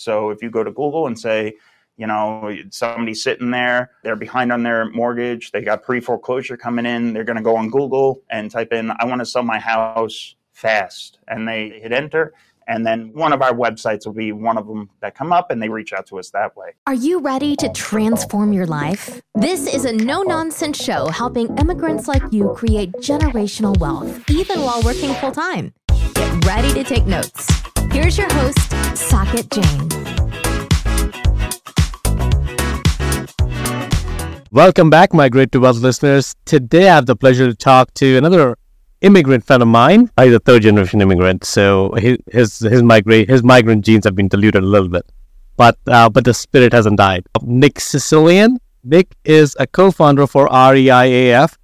[0.00, 1.54] So if you go to Google and say,
[1.96, 6.86] you know, somebody's sitting there, they're behind on their mortgage, they got pre foreclosure coming
[6.86, 9.58] in, they're going to go on Google and type in, I want to sell my
[9.58, 11.18] house fast.
[11.28, 12.34] And they hit enter.
[12.66, 15.62] And then one of our websites will be one of them that come up and
[15.62, 16.70] they reach out to us that way.
[16.86, 19.20] Are you ready to transform your life?
[19.34, 24.82] This is a no nonsense show helping immigrants like you create generational wealth, even while
[24.82, 25.74] working full time.
[26.14, 27.73] Get ready to take notes.
[27.94, 28.58] Here's your host,
[28.98, 29.88] Saket Jain.
[34.50, 36.34] Welcome back, Migrate 2 Wealth listeners.
[36.44, 38.58] Today I have the pleasure to talk to another
[39.00, 40.10] immigrant friend of mine.
[40.20, 42.82] He's a third generation immigrant, so his his his
[43.28, 45.06] his migrant genes have been diluted a little bit,
[45.56, 47.24] but uh, but the spirit hasn't died.
[47.42, 48.58] Nick Sicilian.
[48.82, 51.56] Nick is a co-founder for REIAF,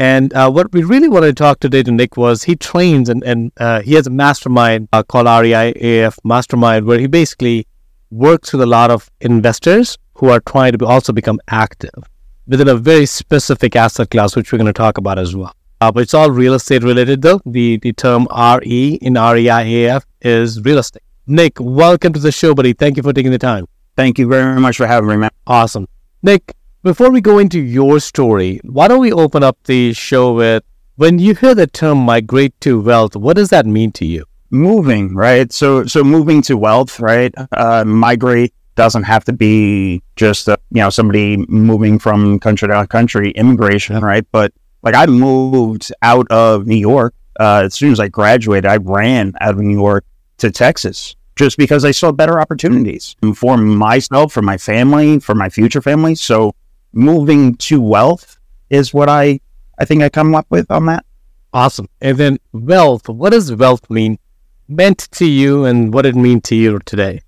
[0.00, 3.22] and uh, what we really wanted to talk today to Nick was he trains and
[3.22, 7.66] and uh, he has a mastermind uh, called REIAF Mastermind, where he basically
[8.10, 12.08] works with a lot of investors who are trying to also become active
[12.46, 15.54] within a very specific asset class, which we're going to talk about as well.
[15.82, 17.40] Uh, but it's all real estate related, though.
[17.44, 21.02] The, the term RE in REIAF is real estate.
[21.26, 22.72] Nick, welcome to the show, buddy.
[22.72, 23.66] Thank you for taking the time.
[23.96, 25.30] Thank you very much for having me, man.
[25.46, 25.86] Awesome.
[26.22, 30.64] Nick, before we go into your story, why don't we open up the show with
[30.96, 34.24] when you hear the term migrate to wealth, what does that mean to you?
[34.50, 35.52] Moving, right?
[35.52, 37.34] So, so moving to wealth, right?
[37.52, 42.86] Uh, migrate doesn't have to be just a, you know somebody moving from country to
[42.86, 44.26] country immigration, right?
[44.32, 48.66] But like I moved out of New York uh, as soon as I graduated.
[48.66, 50.04] I ran out of New York
[50.38, 55.48] to Texas just because I saw better opportunities for myself, for my family, for my
[55.48, 56.14] future family.
[56.14, 56.54] So
[56.92, 58.38] moving to wealth
[58.68, 59.40] is what I
[59.78, 61.04] I think I come up with on that.
[61.52, 61.88] Awesome.
[62.00, 63.08] And then wealth.
[63.08, 64.18] What does wealth mean
[64.68, 67.22] meant to you, and what it mean to you today?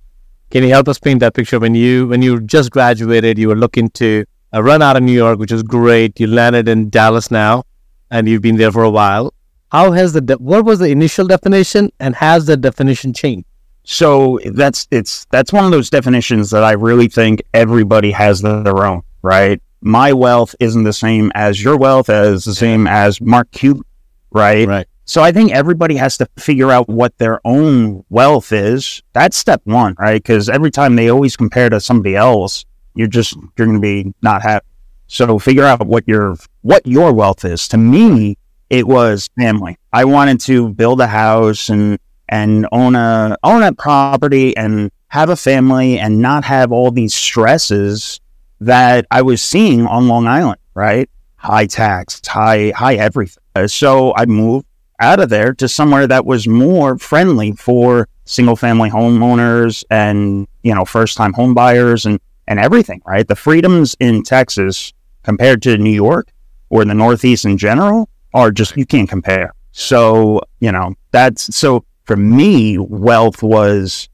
[0.50, 3.56] Can you help us paint that picture when you when you just graduated, you were
[3.56, 4.24] looking to
[4.54, 6.20] uh, run out of New York, which is great.
[6.20, 7.64] You landed in Dallas now,
[8.10, 9.32] and you've been there for a while.
[9.70, 13.46] How has the de- what was the initial definition, and has the definition changed?
[13.84, 18.84] So that's it's that's one of those definitions that I really think everybody has their
[18.84, 19.60] own, right?
[19.80, 23.82] My wealth isn't the same as your wealth, as the same as Mark Cuban,
[24.30, 24.68] right?
[24.68, 24.86] Right.
[25.04, 29.02] So I think everybody has to figure out what their own wealth is.
[29.12, 30.22] That's step one, right?
[30.22, 34.14] Because every time they always compare to somebody else, you're just you're going to be
[34.22, 34.66] not happy.
[35.08, 37.68] So figure out what your what your wealth is.
[37.68, 38.38] To me,
[38.70, 39.76] it was family.
[39.92, 45.28] I wanted to build a house and and own a own a property and have
[45.28, 48.21] a family and not have all these stresses
[48.66, 51.08] that I was seeing on Long Island, right?
[51.36, 53.42] High tax, high high everything.
[53.54, 54.66] Uh, so I moved
[55.00, 60.74] out of there to somewhere that was more friendly for single family homeowners and, you
[60.74, 63.26] know, first time home buyers and, and everything, right?
[63.26, 64.92] The freedoms in Texas
[65.24, 66.32] compared to New York
[66.70, 69.52] or the Northeast in general are just, you can't compare.
[69.72, 74.08] So, you know, that's so for me, wealth was,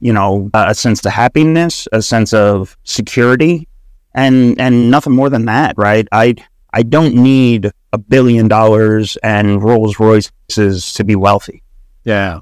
[0.00, 3.68] you know, a sense of happiness, a sense of security,
[4.14, 6.06] and and nothing more than that, right?
[6.12, 6.36] I
[6.72, 11.62] I don't need a billion dollars and Rolls Royces to be wealthy.
[12.04, 12.40] Yeah.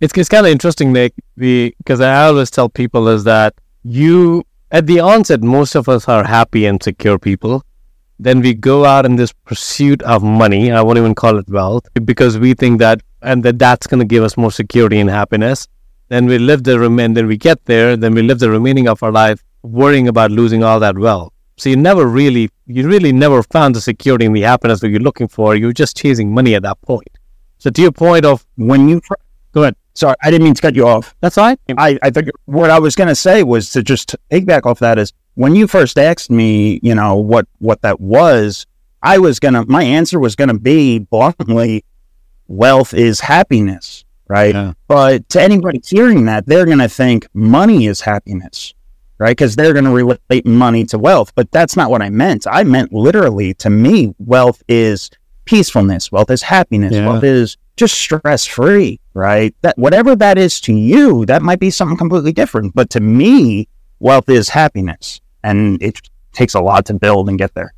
[0.00, 4.86] It's, it's kind of interesting, Nick, because I always tell people is that you, at
[4.86, 7.64] the onset, most of us are happy and secure people.
[8.18, 10.70] Then we go out in this pursuit of money.
[10.70, 14.06] I won't even call it wealth because we think that, and that that's going to
[14.06, 15.66] give us more security and happiness.
[16.08, 19.02] Then we live the remain, then we get there, then we live the remaining of
[19.02, 21.32] our life worrying about losing all that wealth.
[21.56, 25.00] So you never really, you really never found the security and the happiness that you're
[25.00, 25.54] looking for.
[25.54, 27.08] You're just chasing money at that point.
[27.58, 29.00] So to your point of when you,
[29.52, 29.76] go ahead.
[29.94, 31.14] Sorry, I didn't mean to cut you off.
[31.20, 31.58] That's fine.
[31.76, 34.78] I, I think what I was going to say was to just take back off
[34.78, 38.66] that is when you first asked me, you know, what, what that was,
[39.02, 41.84] I was going to, my answer was going to be bluntly,
[42.48, 44.54] wealth is happiness, right?
[44.54, 44.72] Yeah.
[44.88, 48.72] But to anybody hearing that, they're going to think money is happiness
[49.22, 49.36] right?
[49.36, 51.32] Because they're going to relate money to wealth.
[51.36, 52.44] But that's not what I meant.
[52.50, 55.10] I meant literally to me, wealth is
[55.44, 57.06] peacefulness, wealth is happiness, yeah.
[57.06, 59.54] wealth is just stress free, right?
[59.62, 62.74] That whatever that is to you, that might be something completely different.
[62.74, 63.68] But to me,
[64.00, 65.20] wealth is happiness.
[65.44, 66.00] And it
[66.32, 67.72] takes a lot to build and get there.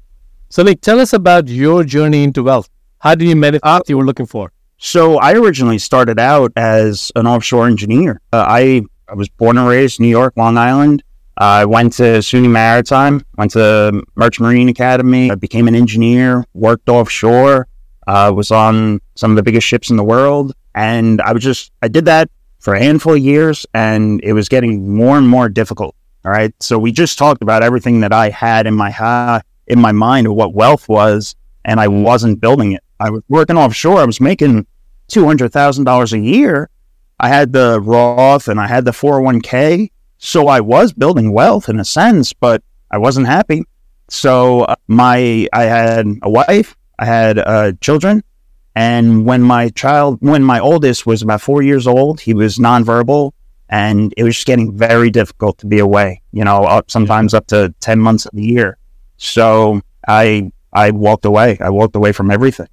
[0.49, 2.71] So, like, tell us about your journey into wealth.
[3.01, 4.51] How did you manifest what you were looking for?
[4.79, 8.21] So, I originally started out as an offshore engineer.
[8.33, 11.03] Uh, I I was born and raised in New York, Long Island.
[11.37, 16.89] I went to SUNY Maritime, went to Merchant Marine Academy, I became an engineer, worked
[16.89, 17.67] offshore,
[18.07, 20.55] uh, was on some of the biggest ships in the world.
[20.75, 24.49] And I was just, I did that for a handful of years and it was
[24.49, 25.95] getting more and more difficult.
[26.25, 26.55] All right.
[26.61, 30.27] So we just talked about everything that I had in my ha- in my mind
[30.27, 31.35] of what wealth was,
[31.65, 32.83] and I wasn't building it.
[33.01, 33.99] I was working offshore.
[33.99, 34.67] I was making
[35.09, 36.71] two hundred thousand dollars a year.
[37.21, 39.91] I had the Roth and I had the four hundred one k,
[40.25, 43.63] so I was building wealth in a sense, but I wasn't happy.
[44.09, 48.25] So uh, my I had a wife, I had uh, children,
[48.75, 53.33] and when my child, when my oldest was about four years old, he was nonverbal,
[53.69, 56.23] and it was just getting very difficult to be away.
[56.33, 58.79] You know, up sometimes up to ten months of the year.
[59.19, 61.59] So I I walked away.
[61.61, 62.69] I walked away from everything.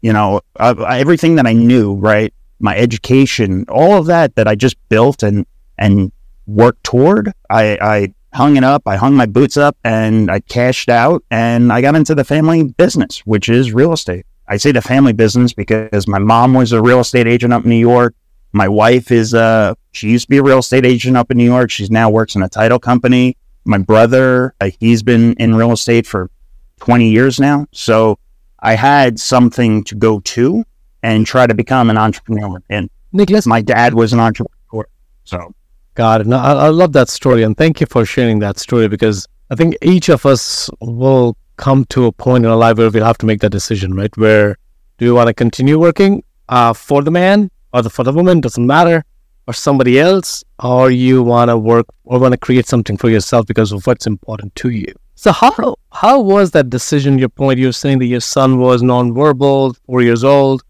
[0.00, 2.32] You know, uh, everything that I knew, right?
[2.60, 5.44] My education, all of that that I just built and
[5.76, 6.12] and
[6.46, 7.32] worked toward.
[7.50, 8.82] I, I hung it up.
[8.86, 12.64] I hung my boots up and I cashed out and I got into the family
[12.64, 14.26] business, which is real estate.
[14.48, 17.70] I say the family business because my mom was a real estate agent up in
[17.70, 18.14] New York.
[18.52, 21.44] My wife is uh she used to be a real estate agent up in New
[21.44, 21.70] York.
[21.70, 23.36] She's now works in a title company.
[23.64, 26.30] My brother, uh, he's been in real estate for
[26.80, 27.66] 20 years now.
[27.72, 28.18] So
[28.60, 30.64] I had something to go to
[31.02, 32.62] and try to become an entrepreneur.
[32.68, 34.86] And Nicholas, my dad was an entrepreneur.
[35.24, 35.54] So
[35.96, 36.26] It.
[36.26, 39.54] No, I, I love that story, and thank you for sharing that story because I
[39.54, 43.18] think each of us will come to a point in our life where we'll have
[43.18, 44.14] to make that decision, right?
[44.16, 44.56] Where
[44.98, 48.40] do you want to continue working uh, for the man or the, for the woman?
[48.40, 49.04] Doesn't matter,
[49.46, 53.46] or somebody else, or you want to work or want to create something for yourself
[53.46, 54.92] because of what's important to you.
[55.14, 57.18] So how how was that decision?
[57.18, 60.64] Your point, you're saying that your son was nonverbal, four years old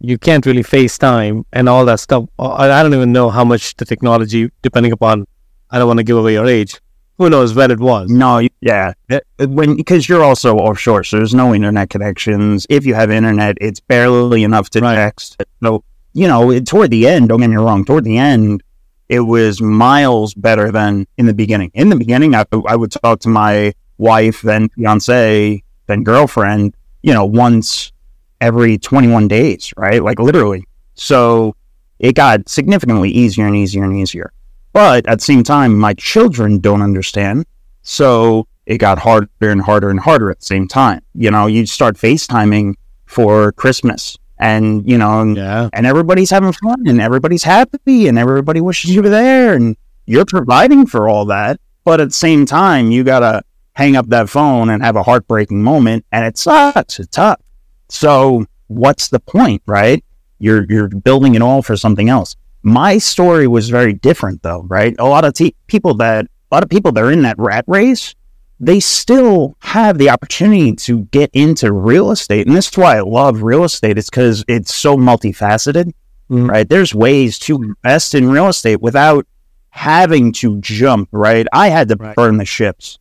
[0.00, 2.24] you can't really FaceTime and all that stuff.
[2.38, 5.26] Uh, I don't even know how much the technology, depending upon,
[5.70, 6.80] I don't want to give away your age.
[7.18, 8.10] Who knows when it was?
[8.10, 8.92] No, yeah,
[9.38, 12.66] when because you're also offshore, so there's no internet connections.
[12.68, 14.96] If you have internet, it's barely enough to right.
[14.96, 15.42] text.
[15.62, 15.82] So
[16.12, 17.86] you know, toward the end, don't get me wrong.
[17.86, 18.62] Toward the end,
[19.08, 21.70] it was miles better than in the beginning.
[21.72, 27.14] In the beginning, I, I would talk to my wife, then fiance, then girlfriend, you
[27.14, 27.92] know, once
[28.40, 30.02] every 21 days, right?
[30.02, 30.64] Like literally.
[30.94, 31.54] So
[31.98, 34.32] it got significantly easier and easier and easier.
[34.72, 37.46] But at the same time, my children don't understand.
[37.82, 41.00] So it got harder and harder and harder at the same time.
[41.14, 42.74] You know, you start FaceTiming
[43.06, 45.70] for Christmas and, you know, yeah.
[45.72, 50.26] and everybody's having fun and everybody's happy and everybody wishes you were there and you're
[50.26, 51.58] providing for all that.
[51.84, 53.42] But at the same time, you got to
[53.74, 56.98] hang up that phone and have a heartbreaking moment and it sucks.
[56.98, 57.40] It's tough.
[57.88, 60.04] So what's the point, right?
[60.38, 62.36] You're you're building it all for something else.
[62.62, 64.94] My story was very different though, right?
[64.98, 67.64] A lot of te- people that a lot of people that are in that rat
[67.66, 68.14] race,
[68.60, 72.46] they still have the opportunity to get into real estate.
[72.46, 73.98] And this is why I love real estate.
[73.98, 75.92] It's because it's so multifaceted,
[76.30, 76.46] mm-hmm.
[76.46, 76.68] right?
[76.68, 79.26] There's ways to invest in real estate without
[79.70, 81.46] having to jump, right?
[81.52, 82.16] I had to right.
[82.16, 82.98] burn the ships.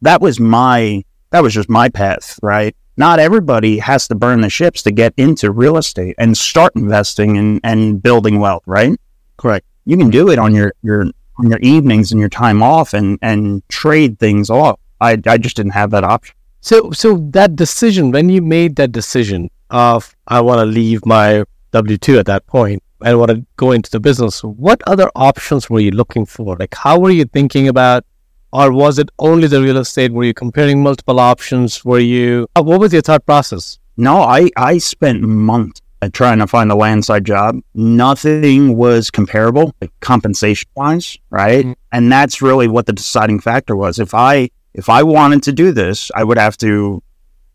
[0.00, 2.74] That was my, that was just my path, right?
[2.96, 7.36] Not everybody has to burn the ships to get into real estate and start investing
[7.36, 8.98] and, and building wealth, right?
[9.36, 9.66] Correct.
[9.84, 11.06] You can do it on your, your
[11.38, 14.78] on your evenings and your time off and, and trade things off.
[15.00, 16.36] I, I just didn't have that option.
[16.60, 21.44] So so that decision, when you made that decision of I want to leave my
[21.72, 25.68] W two at that point and want to go into the business, what other options
[25.68, 26.56] were you looking for?
[26.56, 28.04] Like how were you thinking about
[28.54, 30.12] or was it only the real estate?
[30.12, 31.84] Were you comparing multiple options?
[31.84, 33.78] Were you uh, what was your thought process?
[33.96, 35.80] No, I I spent months
[36.12, 37.58] trying to find a landside job.
[37.74, 41.64] Nothing was comparable, like compensation wise, right?
[41.64, 41.72] Mm-hmm.
[41.92, 43.98] And that's really what the deciding factor was.
[43.98, 47.02] If I if I wanted to do this, I would have to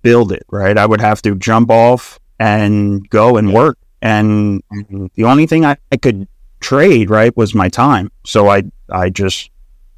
[0.01, 0.77] build it, right?
[0.77, 3.77] I would have to jump off and go and work.
[4.01, 4.63] And
[5.15, 6.27] the only thing I, I could
[6.62, 8.12] trade, right, was my time.
[8.25, 9.50] So I I just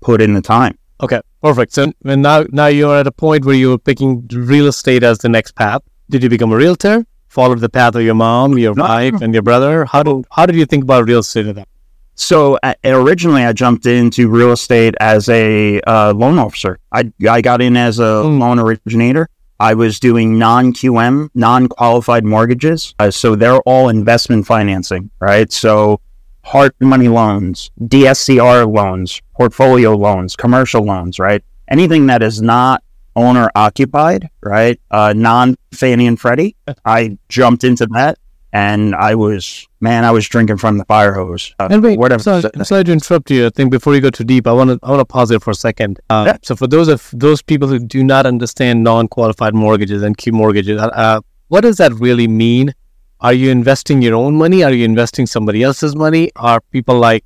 [0.02, 0.78] put in the time.
[1.02, 1.74] Okay, perfect.
[1.74, 5.30] So when now now you're at a point where you're picking real estate as the
[5.30, 5.82] next path.
[6.10, 7.06] Did you become a realtor?
[7.28, 8.84] Follow the path of your mom, your no.
[8.84, 9.86] wife, and your brother?
[9.86, 11.68] How do how did you think about real estate at that?
[12.16, 16.78] So uh, originally, I jumped into real estate as a uh, loan officer.
[16.92, 18.40] I I got in as a mm.
[18.40, 19.30] loan originator.
[19.60, 22.94] I was doing non QM, non qualified mortgages.
[23.00, 25.52] Uh, so they're all investment financing, right?
[25.52, 26.02] So
[26.44, 31.44] hard money loans, DSCR loans, portfolio loans, commercial loans, right?
[31.68, 32.84] Anything that is not
[33.16, 34.80] owner occupied, right?
[34.92, 36.56] Uh, non Fannie and Freddie.
[36.86, 38.20] I jumped into that
[38.54, 41.56] and I was, man, I was drinking from the fire hose.
[41.58, 42.22] Uh, and wait, whatever.
[42.22, 43.48] Sorry, I'm sorry to interrupt you.
[43.48, 45.42] I think before you go too deep, I want to, I want to pause it
[45.42, 46.00] for a second.
[46.12, 46.38] Uh, yeah.
[46.44, 50.80] So for those of those people who do not understand non-qualified mortgages and Q mortgages,
[50.80, 52.76] uh, uh, what does that really mean?
[53.22, 54.64] are you investing your own money?
[54.64, 56.32] Are you investing somebody else's money?
[56.36, 57.24] Are people like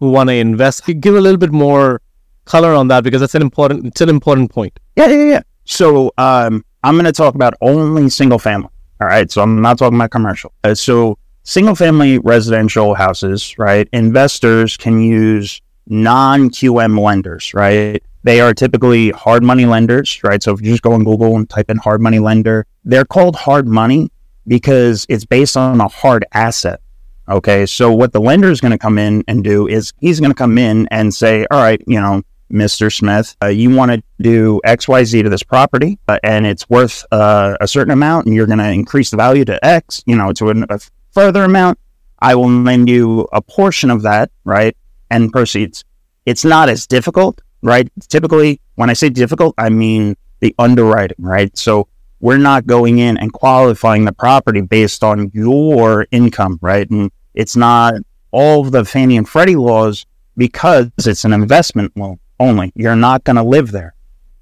[0.00, 0.84] who want to invest?
[1.00, 2.00] Give a little bit more
[2.44, 4.78] color on that because that's an important it's an important point.
[4.96, 5.42] Yeah, yeah, yeah.
[5.64, 8.70] So um, I'm going to talk about only single family.
[9.00, 9.30] All right.
[9.30, 10.52] So I'm not talking about commercial.
[10.64, 13.88] Uh, so single family residential houses, right?
[13.92, 18.02] Investors can use non QM lenders, right?
[18.24, 20.42] They are typically hard money lenders, right?
[20.42, 23.36] So if you just go on Google and type in hard money lender, they're called
[23.36, 24.10] hard money
[24.46, 26.80] because it's based on a hard asset.
[27.28, 27.66] Okay.
[27.66, 30.36] So what the lender is going to come in and do is he's going to
[30.36, 32.90] come in and say, all right, you know, Mr.
[32.90, 37.56] Smith, uh, you want to do XYZ to this property uh, and it's worth uh,
[37.60, 40.48] a certain amount and you're going to increase the value to X, you know, to
[40.50, 40.78] a
[41.12, 41.78] further amount.
[42.20, 44.74] I will lend you a portion of that, right?
[45.10, 45.84] And proceeds.
[46.24, 47.90] It's not as difficult, right?
[48.08, 51.56] Typically, when I say difficult, I mean the underwriting, right?
[51.56, 51.88] So
[52.20, 56.88] we're not going in and qualifying the property based on your income, right?
[56.90, 57.94] And it's not
[58.32, 60.04] all the Fannie and Freddie laws
[60.36, 62.72] because it's an investment loan only.
[62.74, 63.94] You're not going to live there.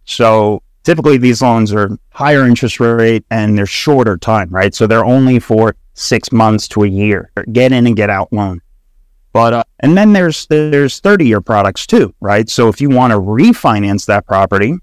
[0.07, 4.75] So typically these loans are higher interest rate and they're shorter time, right?
[4.75, 7.31] So they're only for six months to a year.
[7.53, 8.62] Get in and get out loan.
[9.35, 12.49] But uh, and then there's there's 30 year products too, right?
[12.49, 14.75] So if you want to refinance that property,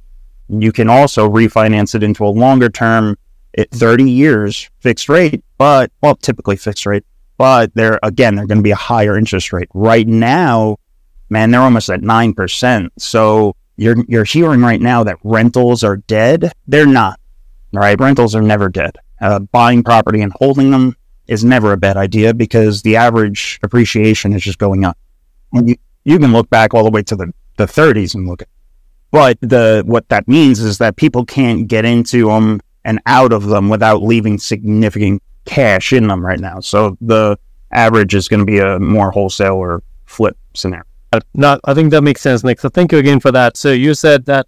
[0.47, 3.17] you can also refinance it into a longer term,
[3.57, 7.03] 30 years fixed rate, but well, typically fixed rate.
[7.37, 9.69] But they're again, they're going to be a higher interest rate.
[9.73, 10.77] Right now,
[11.29, 12.89] man, they're almost at 9%.
[12.99, 16.51] So you're, you're hearing right now that rentals are dead.
[16.67, 17.19] They're not,
[17.73, 17.99] right?
[17.99, 18.97] Rentals are never dead.
[19.19, 20.95] Uh, buying property and holding them
[21.27, 24.97] is never a bad idea because the average appreciation is just going up.
[25.53, 28.41] And you, you can look back all the way to the, the 30s and look
[28.41, 28.47] at
[29.13, 33.45] but the what that means is that people can't get into them and out of
[33.45, 36.59] them without leaving significant cash in them right now.
[36.59, 37.37] So the
[37.71, 40.85] average is going to be a more wholesale or flip scenario.
[41.11, 42.59] Uh, no, I think that makes sense, Nick.
[42.59, 43.57] So thank you again for that.
[43.57, 44.47] So you said that.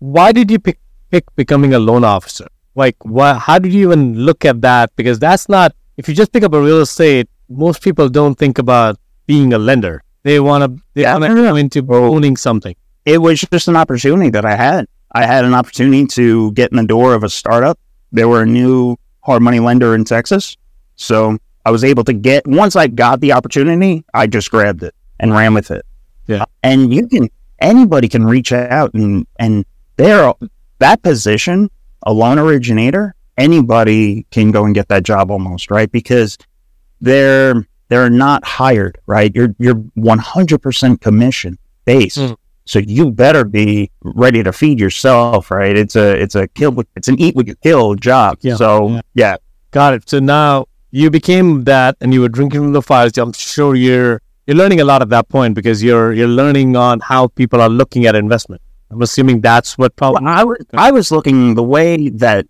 [0.00, 0.78] Why did you pick,
[1.10, 2.46] pick becoming a loan officer?
[2.76, 4.94] Like, why, how did you even look at that?
[4.94, 5.74] Because that's not.
[5.96, 9.58] If you just pick up a real estate, most people don't think about being a
[9.58, 10.04] lender.
[10.22, 10.82] They want to.
[10.94, 12.76] They yeah, want to come into owning something.
[13.04, 14.86] It was just an opportunity that I had.
[15.12, 17.78] I had an opportunity to get in the door of a startup.
[18.12, 18.96] There were new
[19.28, 20.56] hard money lender in Texas,
[20.96, 22.46] so I was able to get.
[22.46, 25.84] Once I got the opportunity, I just grabbed it and ran with it.
[26.26, 26.46] Yeah.
[26.62, 29.66] And you can, anybody can reach out and, and
[29.96, 30.32] there,
[30.78, 31.70] that position,
[32.04, 35.92] a loan originator, anybody can go and get that job almost, right?
[35.92, 36.38] Because
[37.02, 39.30] they're, they're not hired, right?
[39.34, 42.18] You're, you're 100% commission based.
[42.18, 42.36] Mm.
[42.68, 45.76] So you better be ready to feed yourself, right?
[45.76, 48.38] It's a, it's a kill, it's an eat what you kill job.
[48.42, 48.56] Yeah.
[48.56, 49.00] So yeah.
[49.14, 49.36] yeah.
[49.70, 50.08] Got it.
[50.08, 53.16] So now you became that and you were drinking from the fires.
[53.16, 57.00] I'm sure you're you're learning a lot at that point because you're you're learning on
[57.00, 58.62] how people are looking at investment.
[58.90, 60.24] I'm assuming that's what probably.
[60.24, 62.46] Well, I, w- I was looking the way that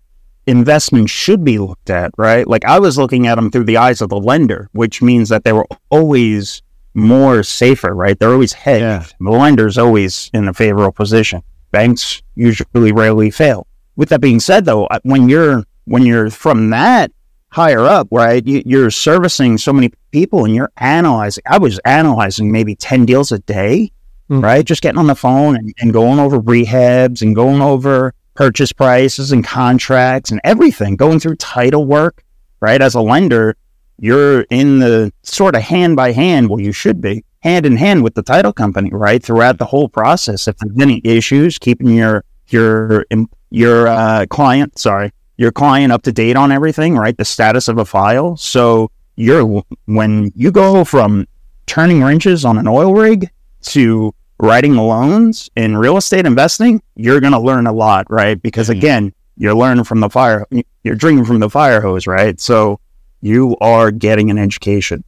[0.47, 2.47] investment should be looked at, right?
[2.47, 5.43] Like I was looking at them through the eyes of the lender, which means that
[5.43, 6.61] they were always
[6.93, 8.17] more safer, right?
[8.17, 8.81] They're always hedged.
[8.81, 9.05] Yeah.
[9.19, 11.43] The lender's always in a favorable position.
[11.71, 13.67] Banks usually rarely fail.
[13.95, 17.11] With that being said, though, when you're when you're from that
[17.51, 18.45] higher up, right?
[18.45, 21.43] You, are servicing so many people and you're analyzing.
[21.47, 23.91] I was analyzing maybe 10 deals a day,
[24.29, 24.43] mm.
[24.43, 24.63] right?
[24.63, 29.31] Just getting on the phone and, and, going over rehabs and going over purchase prices
[29.31, 32.23] and contracts and everything, going through title work,
[32.61, 32.81] right?
[32.81, 33.57] As a lender,
[33.99, 38.03] you're in the sort of hand by hand, well, you should be hand in hand
[38.03, 39.23] with the title company, right?
[39.23, 40.47] Throughout the whole process.
[40.47, 43.05] If there's any issues, keeping your, your,
[43.49, 47.17] your uh, client, sorry, your client up to date on everything, right?
[47.17, 48.35] The status of a file.
[48.37, 51.27] So you're when you go from
[51.65, 53.29] turning wrenches on an oil rig
[53.61, 58.41] to writing loans in real estate investing, you're going to learn a lot, right?
[58.41, 60.45] Because again, you're learning from the fire,
[60.83, 62.39] you're drinking from the fire hose, right?
[62.39, 62.79] So
[63.21, 65.03] you are getting an education.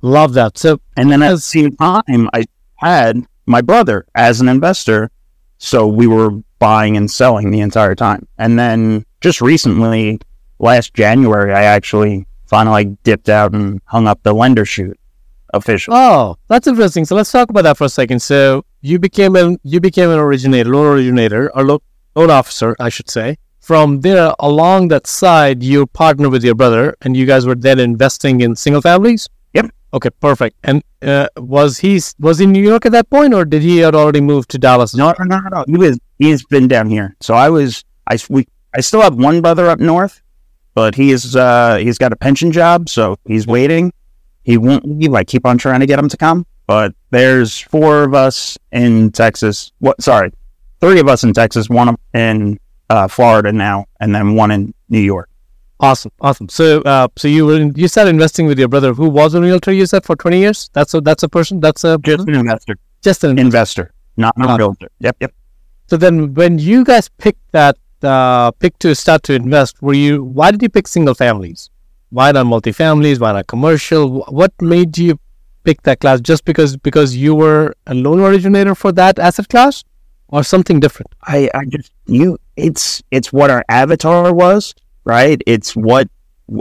[0.00, 0.58] Love that.
[0.58, 2.44] So, and then at the same time, I
[2.76, 5.10] had my brother as an investor.
[5.58, 8.26] So we were buying and selling the entire time.
[8.38, 10.20] And then just recently,
[10.58, 14.98] last January, I actually finally dipped out and hung up the lender chute
[15.54, 15.96] officially.
[15.98, 17.04] Oh, that's interesting.
[17.04, 18.20] So let's talk about that for a second.
[18.20, 23.08] So you became an you became an originator, loan originator, or loan officer, I should
[23.08, 23.38] say.
[23.62, 27.78] From there, along that side, you partnered with your brother, and you guys were then
[27.78, 29.28] investing in single families.
[29.54, 29.70] Yep.
[29.94, 30.56] Okay, perfect.
[30.64, 33.78] And uh, was he was he in New York at that point, or did he
[33.78, 34.96] had already moved to Dallas?
[34.96, 35.64] No, no, no.
[35.68, 36.00] He was.
[36.18, 37.14] He's been down here.
[37.20, 37.84] So I was.
[38.08, 40.22] I we I still have one brother up north,
[40.74, 43.92] but he's uh, he's got a pension job, so he's waiting.
[44.42, 45.14] He won't leave.
[45.14, 49.12] I keep on trying to get him to come, but there's four of us in
[49.12, 49.70] Texas.
[49.78, 50.02] What?
[50.02, 50.32] Sorry,
[50.80, 52.58] three of us in Texas, one in
[52.92, 55.28] uh, Florida now, and then one in New York.
[55.80, 56.48] Awesome, awesome.
[56.48, 59.40] So, uh, so you were in, you started investing with your brother, who was a
[59.40, 59.72] realtor.
[59.72, 60.70] You said for twenty years.
[60.74, 61.60] That's a that's a person.
[61.60, 62.76] That's a just an investor.
[63.02, 64.90] Just an investor, not a realtor.
[65.00, 65.32] Yep, yep.
[65.88, 70.22] So then, when you guys picked that uh, picked to start to invest, were you?
[70.22, 71.70] Why did you pick single families?
[72.10, 73.18] Why not multifamilies?
[73.18, 74.22] Why not commercial?
[74.40, 75.18] What made you
[75.64, 76.20] pick that class?
[76.20, 79.82] Just because because you were a loan originator for that asset class,
[80.32, 81.14] or something different?
[81.22, 82.38] I, I just you.
[82.56, 84.74] It's it's what our avatar was
[85.04, 85.40] right?
[85.46, 86.08] It's what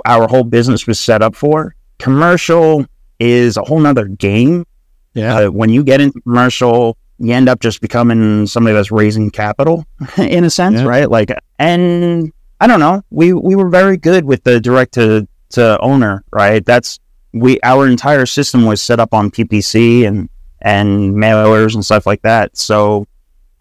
[0.05, 1.75] our whole business was set up for.
[1.99, 2.85] Commercial
[3.19, 4.65] is a whole nother game.
[5.13, 5.39] Yeah.
[5.39, 9.85] Uh, when you get into commercial, you end up just becoming somebody that's raising capital
[10.17, 10.85] in a sense, yeah.
[10.85, 11.09] right?
[11.09, 15.79] Like, and I don't know, we, we were very good with the direct to, to
[15.79, 16.65] owner, right?
[16.65, 16.99] That's,
[17.33, 20.29] we, our entire system was set up on PPC and,
[20.61, 22.57] and mailers and stuff like that.
[22.57, 23.07] So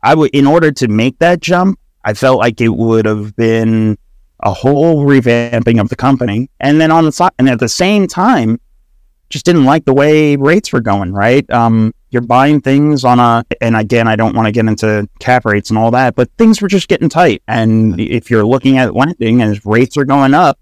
[0.02, 3.98] I would, in order to make that jump, I felt like it would have been
[4.40, 6.50] a whole revamping of the company.
[6.60, 8.58] And then on the side, and at the same time,
[9.28, 11.48] just didn't like the way rates were going, right?
[11.50, 15.44] Um, you're buying things on a, and again, I don't want to get into cap
[15.44, 17.42] rates and all that, but things were just getting tight.
[17.46, 20.58] And if you're looking at lending and rates are going up,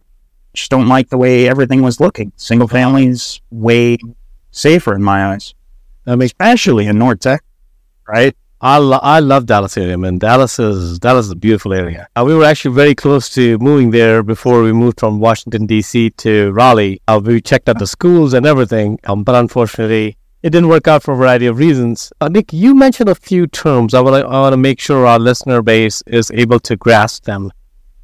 [0.52, 2.32] just don't like the way everything was looking.
[2.36, 3.96] Single families way
[4.50, 5.54] safer in my eyes.
[6.06, 7.42] I mean, especially in North Tech,
[8.06, 8.36] right?
[8.60, 10.18] I, lo- I love Dallas area, man.
[10.18, 12.08] Dallas is Dallas is a beautiful area.
[12.16, 16.10] Uh, we were actually very close to moving there before we moved from Washington D.C.
[16.10, 17.00] to Raleigh.
[17.06, 21.04] Uh, we checked out the schools and everything, um, but unfortunately, it didn't work out
[21.04, 22.12] for a variety of reasons.
[22.20, 23.94] Uh, Nick, you mentioned a few terms.
[23.94, 27.24] I want to I want to make sure our listener base is able to grasp
[27.24, 27.52] them.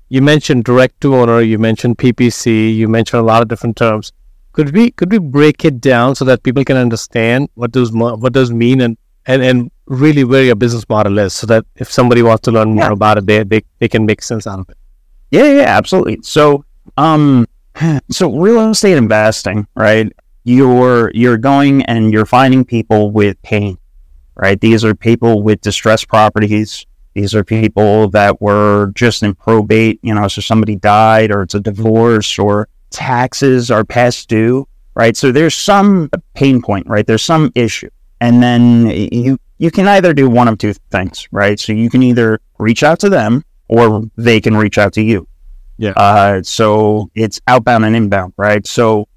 [0.09, 1.41] You mentioned direct to owner.
[1.41, 2.77] You mentioned PPC.
[2.77, 4.13] You mentioned a lot of different terms.
[4.53, 8.33] Could we could we break it down so that people can understand what does what
[8.33, 8.97] does mean and
[9.27, 12.75] and and really where your business model is so that if somebody wants to learn
[12.75, 12.93] more yeah.
[12.93, 14.77] about it, they, they, they can make sense out of it.
[15.31, 16.19] Yeah, yeah, absolutely.
[16.23, 16.65] So,
[16.97, 17.47] um,
[18.11, 20.13] so real estate investing, right?
[20.45, 23.79] You're, you're going and you're finding people with pain,
[24.37, 24.61] right?
[24.61, 26.87] These are people with distressed properties.
[27.15, 31.55] These are people that were just in probate, you know, so somebody died or it's
[31.55, 35.17] a divorce or taxes are past due, right?
[35.17, 37.07] So there's some pain point, right?
[37.07, 37.91] There's some issue.
[38.21, 41.59] And then you you can either do one of two things, right?
[41.59, 45.29] So you can either reach out to them or they can reach out to you.
[45.77, 45.93] Yeah.
[45.97, 48.67] Uh, so it's outbound and inbound, right?
[48.67, 49.09] So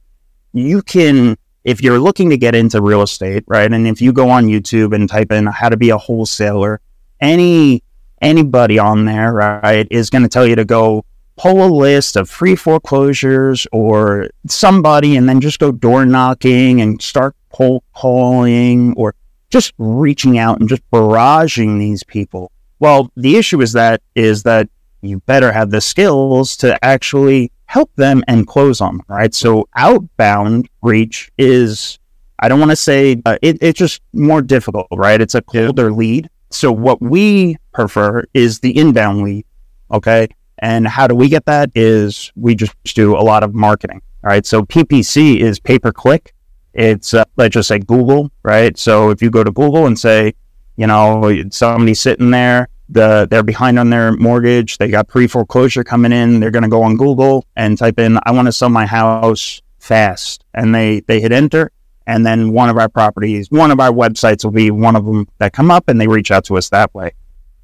[0.53, 3.71] you can, if you're looking to get into real estate, right?
[3.71, 6.81] And if you go on YouTube and type in how to be a wholesaler,
[7.19, 7.83] any
[8.21, 12.29] anybody on there, right, is going to tell you to go pull a list of
[12.29, 19.13] pre foreclosures or somebody and then just go door knocking and start cold calling or
[19.49, 22.51] just reaching out and just barraging these people.
[22.79, 24.69] Well, the issue is that is that
[25.01, 29.33] you better have the skills to actually help them and close on them, right?
[29.33, 31.99] So outbound reach is,
[32.39, 35.19] I don't want to say uh, it, it's just more difficult, right?
[35.19, 36.29] It's a colder lead.
[36.49, 39.45] So what we prefer is the inbound lead.
[39.91, 40.27] Okay.
[40.59, 44.01] And how do we get that is we just do a lot of marketing.
[44.23, 44.45] All right.
[44.45, 46.33] So PPC is pay per click.
[46.77, 48.77] It's uh, let's just say Google, right?
[48.77, 50.35] So if you go to Google and say,
[50.75, 55.83] you know, somebody's sitting there, the they're behind on their mortgage, they got pre foreclosure
[55.83, 58.69] coming in, they're going to go on Google and type in, "I want to sell
[58.69, 61.71] my house fast," and they they hit enter,
[62.05, 65.27] and then one of our properties, one of our websites will be one of them
[65.39, 67.11] that come up, and they reach out to us that way.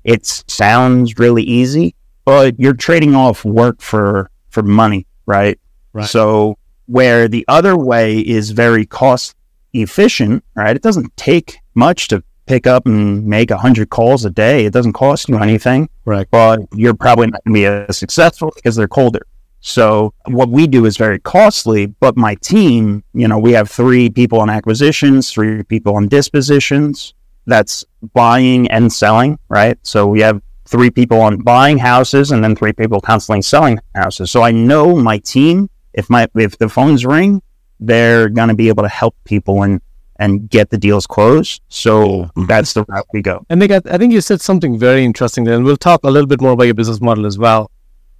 [0.03, 1.93] It sounds really easy,
[2.25, 5.59] but you're trading off work for for money, right?
[5.93, 6.09] Right.
[6.09, 9.35] So where the other way is very cost
[9.73, 10.75] efficient, right?
[10.75, 14.65] It doesn't take much to pick up and make 100 calls a day.
[14.65, 15.89] It doesn't cost you anything.
[16.05, 16.27] Right.
[16.29, 19.25] But you're probably not going to be as successful because they're colder.
[19.61, 24.09] So what we do is very costly, but my team, you know, we have three
[24.09, 27.13] people on acquisitions, three people on dispositions.
[27.45, 29.77] That's buying and selling, right?
[29.83, 34.31] So we have three people on buying houses and then three people constantly selling houses.
[34.31, 37.41] So I know my team if my if the phones ring,
[37.79, 39.81] they're going to be able to help people and
[40.19, 41.61] and get the deals closed.
[41.69, 42.45] So mm-hmm.
[42.45, 43.45] that's the route we go.
[43.49, 46.09] And Nick, I, I think you said something very interesting there, and we'll talk a
[46.09, 47.71] little bit more about your business model as well.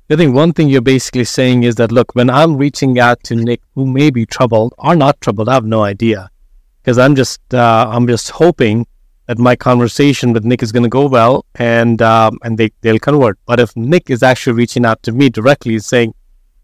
[0.09, 3.35] I think one thing you're basically saying is that look, when I'm reaching out to
[3.35, 6.29] Nick, who may be troubled or not troubled, I have no idea,
[6.81, 8.85] because I'm just uh, I'm just hoping
[9.27, 12.99] that my conversation with Nick is going to go well and um, and they they'll
[12.99, 13.39] convert.
[13.45, 16.13] But if Nick is actually reaching out to me directly, saying,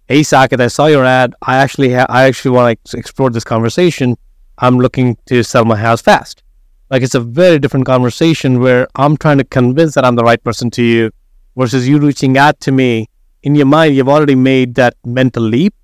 [0.09, 1.35] "Hey, Saket, I saw your ad.
[1.43, 4.17] I actually, ha- I actually want to explore this conversation.
[4.57, 6.41] I'm looking to sell my house fast."
[6.89, 10.43] Like it's a very different conversation where I'm trying to convince that I'm the right
[10.43, 11.11] person to you,
[11.55, 13.07] versus you reaching out to me.
[13.43, 15.75] In your mind, you've already made that mental leap,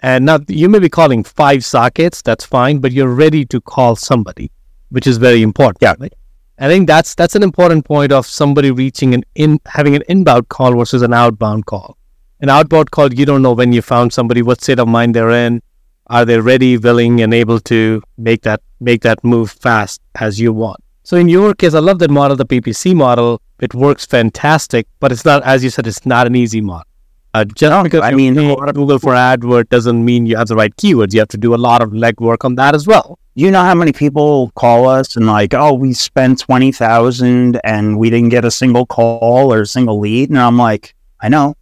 [0.00, 2.22] and now you may be calling five Sakets.
[2.22, 4.50] That's fine, but you're ready to call somebody,
[4.88, 5.78] which is very important.
[5.82, 5.94] Yeah.
[6.00, 6.14] Right?
[6.58, 10.48] I think that's that's an important point of somebody reaching an in having an inbound
[10.48, 11.98] call versus an outbound call.
[12.40, 15.30] An outbound call, you don't know when you found somebody, what state of mind they're
[15.30, 15.60] in,
[16.06, 20.52] are they ready, willing, and able to make that make that move fast as you
[20.52, 20.78] want.
[21.02, 23.40] So in your case, I love that model, the PPC model.
[23.58, 26.86] It works fantastic, but it's not, as you said, it's not an easy model.
[27.34, 30.26] Uh, just No, because I mean, pay a lot of Google for AdWord doesn't mean
[30.26, 31.12] you have the right keywords.
[31.12, 33.18] You have to do a lot of legwork on that as well.
[33.34, 37.98] you know how many people call us and like, oh, we spent twenty thousand and
[37.98, 41.54] we didn't get a single call or a single lead, and I'm like, I know,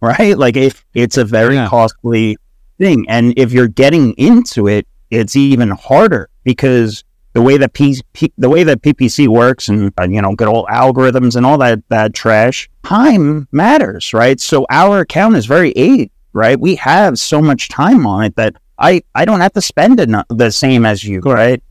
[0.00, 0.36] right?
[0.38, 1.68] Like it, it's a very Yeah.
[1.68, 2.36] costly
[2.78, 7.02] thing, and if you're getting into it, it's even harder because
[7.34, 10.66] the way that P, P the way that PPC works and you know good old
[10.68, 14.40] algorithms and all that that trash, time matters, right?
[14.40, 16.58] So our account is very aid, right?
[16.58, 20.24] We have so much time on it that I I don't have to spend eno-
[20.28, 21.62] the same as you, right?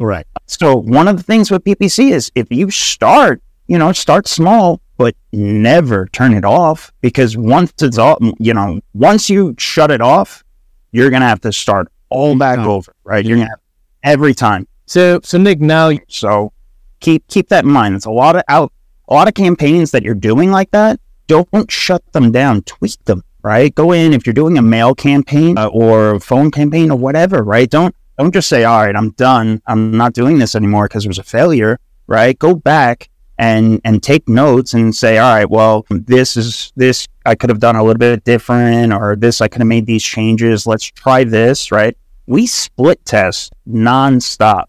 [0.00, 0.26] Right.
[0.46, 4.80] So one of the things with PPC is if you start, you know, start small,
[4.98, 10.00] but never turn it off because once it's off, you know, once you shut it
[10.02, 10.44] off,
[10.92, 12.72] you're gonna have to start all back Oh.
[12.72, 13.24] over, right?
[13.24, 13.60] You're gonna have
[14.02, 14.66] every time.
[14.86, 16.52] So, so Nick, now So
[17.00, 17.94] keep keep that in mind.
[17.94, 18.72] It's a lot of out
[19.08, 21.00] a lot of campaigns that you're doing like that.
[21.28, 22.62] Don't shut them down.
[22.62, 23.22] Tweak them.
[23.42, 23.72] Right.
[23.74, 27.42] Go in if you're doing a mail campaign uh, or a phone campaign or whatever.
[27.44, 27.70] Right.
[27.70, 29.62] Don't don't just say, all right, I'm done.
[29.66, 31.78] I'm not doing this anymore because it was a failure.
[32.08, 32.36] Right.
[32.38, 37.34] Go back and and take notes and say, all right, well, this is this I
[37.34, 40.66] could have done a little bit different, or this I could have made these changes.
[40.66, 41.70] Let's try this.
[41.70, 41.96] Right.
[42.26, 44.64] We split test nonstop.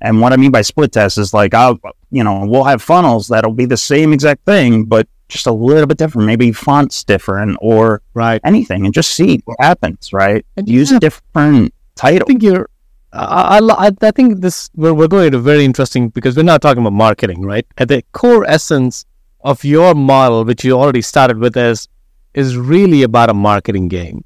[0.00, 1.78] And what I mean by split test is like, I'll,
[2.10, 5.86] you know, we'll have funnels that'll be the same exact thing, but just a little
[5.86, 6.26] bit different.
[6.26, 8.40] Maybe fonts different or right.
[8.44, 10.12] anything, and just see what happens.
[10.12, 10.44] Right?
[10.56, 10.96] And Use yeah.
[10.96, 12.26] a different I title.
[12.26, 12.68] think you're.
[13.12, 16.82] I, I, I- think this we're, we're going to very interesting because we're not talking
[16.82, 17.66] about marketing, right?
[17.78, 19.04] At the core essence
[19.42, 21.88] of your model, which you already started with, is
[22.34, 24.24] is really about a marketing game,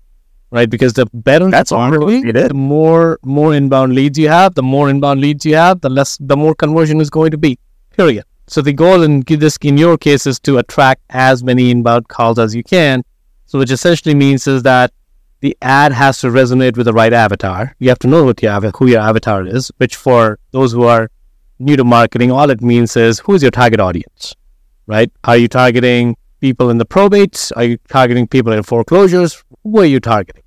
[0.51, 0.71] right?
[0.71, 2.49] Because the better That's you all market, it is.
[2.49, 6.17] the more more inbound leads you have, the more inbound leads you have, the less
[6.21, 7.59] the more conversion is going to be.
[7.97, 8.25] Period.
[8.47, 12.39] So the goal in this in your case is to attract as many inbound calls
[12.39, 13.03] as you can.
[13.47, 14.93] So which essentially means is that
[15.41, 17.75] the ad has to resonate with the right avatar.
[17.79, 21.11] You have to know what your who your avatar is, which for those who are
[21.59, 24.35] new to marketing, all it means is who's your target audience,
[24.87, 25.11] right?
[25.25, 27.53] Are you targeting people in the probates?
[27.57, 29.43] Are you targeting people in foreclosures?
[29.63, 30.43] Who are you targeting?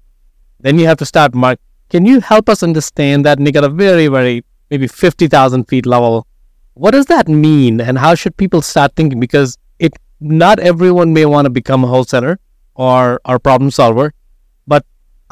[0.60, 1.60] Then you have to start mark.
[1.90, 6.28] Can you help us understand that, Nick, at a very, very maybe 50,000 feet level?
[6.74, 9.20] What does that mean and how should people start thinking?
[9.20, 12.40] Because it not everyone may want to become a wholesaler
[12.76, 14.14] or, or problem solver,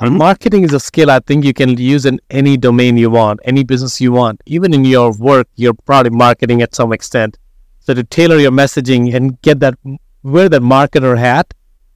[0.06, 0.18] Mhm.
[0.18, 3.64] marketing is a skill I think you can use in any domain you want, any
[3.64, 4.42] business you want.
[4.46, 7.38] Even in your work, you're probably marketing at some extent.
[7.80, 9.76] So to tailor your messaging and get that,
[10.24, 11.54] wear that marketer hat.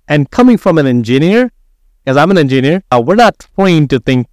[0.08, 1.52] And coming from an engineer,
[2.04, 4.28] because I'm an engineer, uh, we're not trained to think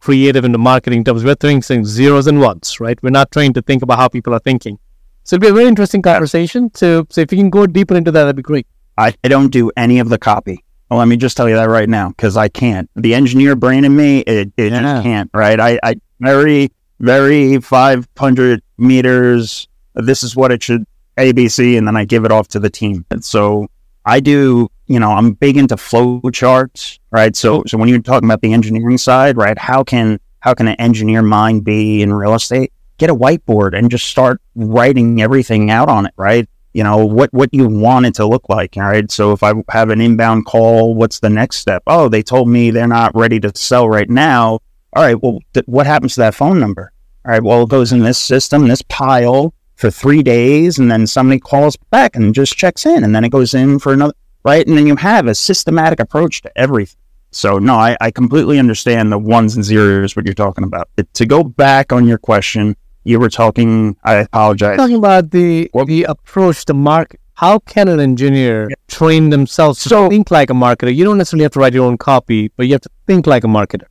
[0.00, 1.24] creative in the marketing terms.
[1.24, 3.02] We're thinking zeros and ones, right?
[3.02, 4.78] We're not trained to think about how people are thinking.
[5.24, 6.70] So it'll be a very interesting conversation.
[6.74, 8.66] So, so if you can go deeper into that, that'd be great.
[8.96, 10.64] I, I don't do any of the copy.
[10.90, 12.88] Well, let me just tell you that right now because I can't.
[12.96, 14.80] The engineer brain in me, it, it Yeah.
[14.80, 15.30] just can't.
[15.34, 15.60] Right?
[15.60, 16.70] I, I very
[17.00, 19.68] very five hundred meters.
[19.94, 20.84] This is what it should
[21.16, 23.04] ABC, and then I give it off to the team.
[23.10, 23.68] And so
[24.04, 24.68] I do.
[24.86, 26.98] You know, I'm big into flow charts.
[27.10, 27.36] Right.
[27.36, 29.58] So so when you're talking about the engineering side, right?
[29.58, 32.72] How can how can an engineer mind be in real estate?
[32.96, 36.14] Get a whiteboard and just start writing everything out on it.
[36.16, 36.48] Right
[36.78, 39.10] you know what what you want it to look like all right?
[39.10, 41.82] So if i have an inbound call what's the next step?
[41.88, 44.60] Oh they told me they're not ready to sell right now.
[44.92, 46.92] All right well th- what happens to that phone number?
[47.24, 51.04] All right well it goes in this system this pile for three days and then
[51.08, 54.14] somebody calls back and just checks in and then it goes in for another
[54.44, 54.64] right?
[54.64, 57.00] And then you have a systematic approach to everything.
[57.32, 60.88] So no i, I completely understand the ones and zeros what you're talking about.
[61.14, 62.76] To go back on your question
[63.08, 63.70] you were talking
[64.04, 67.20] i apologize talking about the What- the approach, the market.
[67.44, 70.92] How can an engineer train themselves to So- think like a marketer?
[70.94, 73.44] You don't necessarily have to write your own copy, but you have to think like
[73.44, 73.86] a marketer.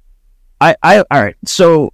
[0.60, 1.36] I, I all right.
[1.46, 1.92] So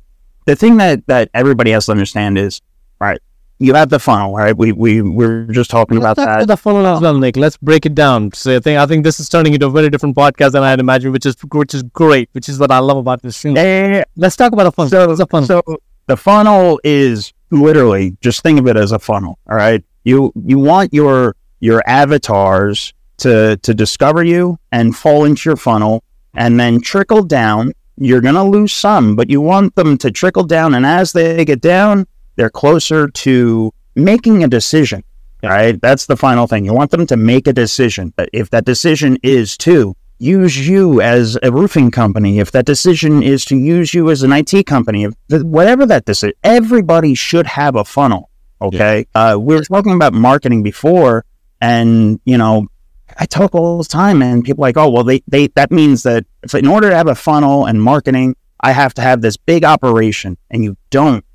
[0.49, 2.59] the thing that that everybody has to understand is,
[2.99, 3.21] all right,
[3.59, 4.55] you have the funnel, right?
[4.63, 6.47] We we we're just talking Let's about talk that.
[6.47, 7.37] the funnel as well, Nick.
[7.45, 8.31] Let's break it down.
[8.33, 10.71] So I think I think this is turning into a very different podcast than I
[10.71, 13.49] had imagined, which is which is great, which is what I love about this show.
[13.49, 14.03] Yeah, yeah, yeah.
[14.25, 14.89] Let's talk about a funnel.
[14.89, 15.47] So, a funnel?
[15.47, 15.61] so
[16.07, 19.37] the funnel is literally just think of it as a funnel.
[19.49, 19.83] All right.
[20.03, 26.03] You you want your your avatars to to discover you and fall into your funnel
[26.33, 27.71] and then trickle down.
[27.97, 31.61] You're gonna lose some, but you want them to trickle down and as they get
[31.61, 35.03] down, they're closer to making a decision.
[35.43, 35.79] All right.
[35.81, 36.65] That's the final thing.
[36.65, 38.13] You want them to make a decision.
[38.31, 43.45] If that decision is to use you as a roofing company, if that decision is
[43.45, 47.83] to use you as an IT company, if whatever that decision, everybody should have a
[47.83, 48.29] funnel.
[48.61, 49.05] Okay.
[49.13, 51.25] Uh, we were talking about marketing before,
[51.59, 52.67] and you know,
[53.17, 56.03] I talk all the time, and people are like, oh, well, they, they that means
[56.03, 59.35] that if in order to have a funnel and marketing, I have to have this
[59.35, 61.25] big operation, and you don't.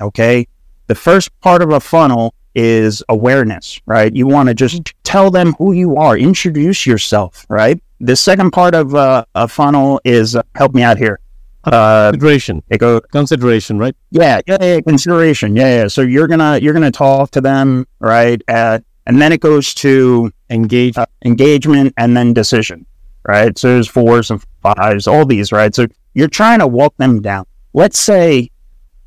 [0.00, 0.48] Okay.
[0.88, 4.14] The first part of a funnel is awareness, right?
[4.14, 7.82] You want to just tell them who you are, introduce yourself, right?
[8.02, 11.20] The second part of uh, a funnel is uh, help me out here.
[11.62, 13.94] Uh, consideration, it go, consideration, right?
[14.10, 15.86] yeah, yeah, yeah, consideration, yeah, yeah.
[15.86, 18.42] So you're gonna you're gonna talk to them, right?
[18.48, 20.98] Uh, and then it goes to Engage.
[20.98, 22.84] uh, engagement and then decision,
[23.28, 23.56] right?
[23.56, 25.72] So there's fours and fives, all these, right?
[25.72, 27.44] So you're trying to walk them down.
[27.72, 28.50] Let's say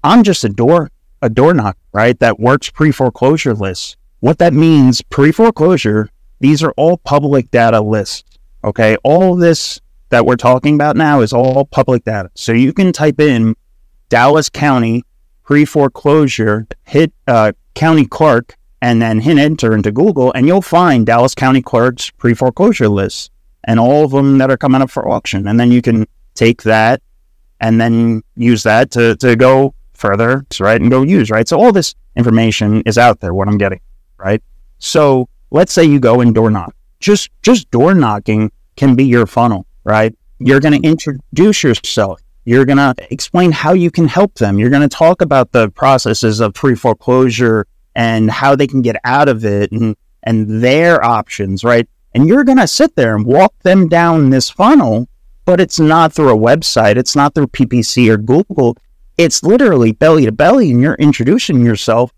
[0.06, 0.90] I'm just a door,
[1.22, 2.18] a door knock, right?
[2.20, 3.98] That works pre foreclosure lists.
[4.22, 8.24] What that means, pre foreclosure, these are all public data lists.
[8.66, 8.98] Okay.
[9.04, 12.32] All this that we're talking about now is all public data.
[12.34, 13.56] So you can type in
[14.10, 15.04] Dallas County
[15.44, 21.06] pre foreclosure, hit uh, county clerk, and then hit enter into Google, and you'll find
[21.06, 23.30] Dallas County clerk's pre foreclosure lists
[23.66, 25.48] and all of them that are coming up for auction.
[25.48, 27.02] And then you can take that
[27.62, 30.82] and then use that to, to go further, right?
[30.82, 31.48] And go use, right?
[31.48, 33.82] So all this information is out there, what I'm getting,
[34.18, 34.42] right?
[34.80, 36.76] So let's say you go and door knock.
[37.06, 40.12] Just just door knocking can be your funnel, right?
[40.40, 40.94] You're going to mm-hmm.
[40.94, 42.20] introduce yourself.
[42.46, 44.58] You're going to explain how you can help them.
[44.58, 48.96] You're going to talk about the processes of pre foreclosure and how they can get
[49.04, 51.88] out of it and, and their options, right?
[52.16, 55.08] And you're going to sit there and walk them down this funnel,
[55.46, 56.96] but it's not through a website.
[56.98, 58.78] It's not through PPC or Google.
[59.20, 62.12] It's literally belly to belly and you're introducing yourself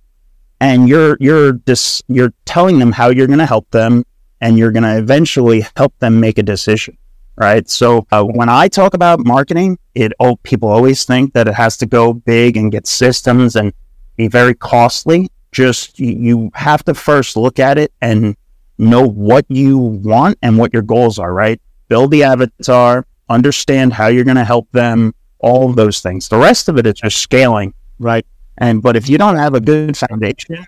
[0.62, 4.06] and you're, you're dis- you're telling them how you're going to help them
[4.42, 6.98] and you're going to eventually help them make a decision
[7.38, 7.70] right?
[7.70, 11.78] So uh, when I talk about marketing, it oh, people always think that it has
[11.78, 13.74] to go big and get systems and
[14.18, 15.30] be very costly.
[15.52, 18.36] Just you, have to first look at it and
[18.78, 21.62] know what you want and what your goals are, right?
[21.88, 26.28] Build the avatar, understand how you're going to help them, all of those things.
[26.28, 28.26] The rest of it is just scaling, right?
[28.58, 30.66] And but if you don't have a good foundation,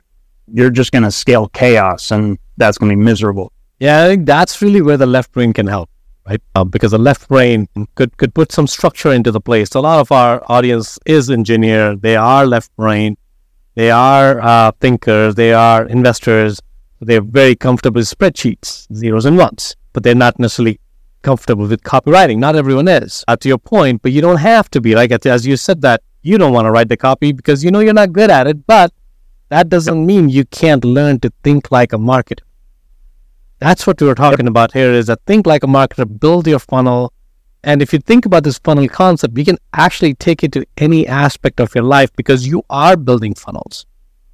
[0.51, 3.51] you're just going to scale chaos, and that's going to be miserable.
[3.79, 5.89] Yeah, I think that's really where the left brain can help,
[6.27, 6.41] right?
[6.53, 9.73] Uh, because the left brain could could put some structure into the place.
[9.73, 11.95] A lot of our audience is engineer.
[11.95, 13.15] They are left brain.
[13.75, 15.35] They are uh, thinkers.
[15.35, 16.59] They are investors.
[16.99, 20.81] They're very comfortable with spreadsheets, zeros and ones, but they're not necessarily
[21.21, 22.37] comfortable with copywriting.
[22.37, 23.23] Not everyone is.
[23.29, 24.93] Uh, to your point, but you don't have to be.
[24.93, 27.79] Like as you said that you don't want to write the copy because you know
[27.79, 28.91] you're not good at it, but
[29.47, 32.43] that doesn't mean you can't learn to think like a marketer.
[33.59, 36.59] That's what we were talking about here is that think like a marketer, build your
[36.59, 37.11] funnel.
[37.61, 41.05] And if you think about this funnel concept, you can actually take it to any
[41.05, 43.85] aspect of your life because you are building funnels.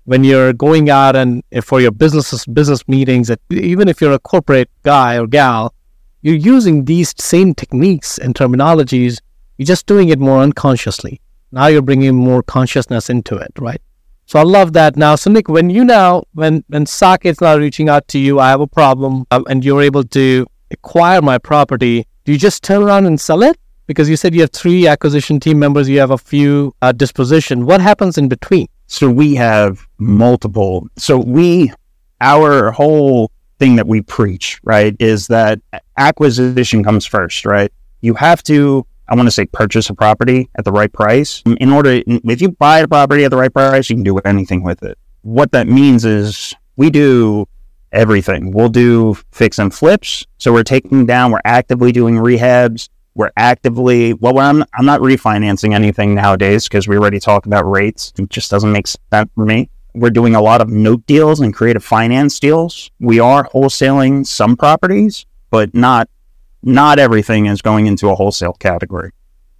[0.03, 4.69] When you're going out and for your businesses, business meetings, even if you're a corporate
[4.83, 5.73] guy or gal,
[6.21, 9.19] you're using these same techniques and terminologies.
[9.57, 11.19] You're just doing it more unconsciously.
[11.51, 13.81] Now you're bringing more consciousness into it, right?
[14.25, 14.95] So I love that.
[14.97, 18.39] Now, so Nick, when you now, when when Saket is now reaching out to you,
[18.39, 22.07] I have a problem, um, and you're able to acquire my property.
[22.23, 23.57] Do you just turn around and sell it?
[23.87, 27.67] Because you said you have three acquisition team members, you have a few uh, disposition.
[27.67, 28.67] What happens in between?
[28.87, 30.87] So we have multiple.
[30.97, 31.71] So we,
[32.19, 35.59] our whole thing that we preach, right, is that
[35.97, 37.71] acquisition comes first, right?
[38.01, 41.43] You have to, I want to say, purchase a property at the right price.
[41.45, 44.17] Um, in order, if you buy a property at the right price, you can do
[44.19, 44.97] anything with it.
[45.21, 47.47] What that means is we do
[47.91, 48.51] everything.
[48.51, 50.25] We'll do fix and flips.
[50.37, 52.89] So we're taking down, we're actively doing rehabs.
[53.13, 58.11] We're actively, well, I'm, I'm not refinancing anything nowadays because we already talked about rates.
[58.19, 59.69] It just doesn't make sense for me.
[59.93, 62.91] We're doing a lot of note deals and creative finance deals.
[62.99, 66.09] We are wholesaling some properties, but not
[66.65, 69.11] not everything is going into a wholesale category.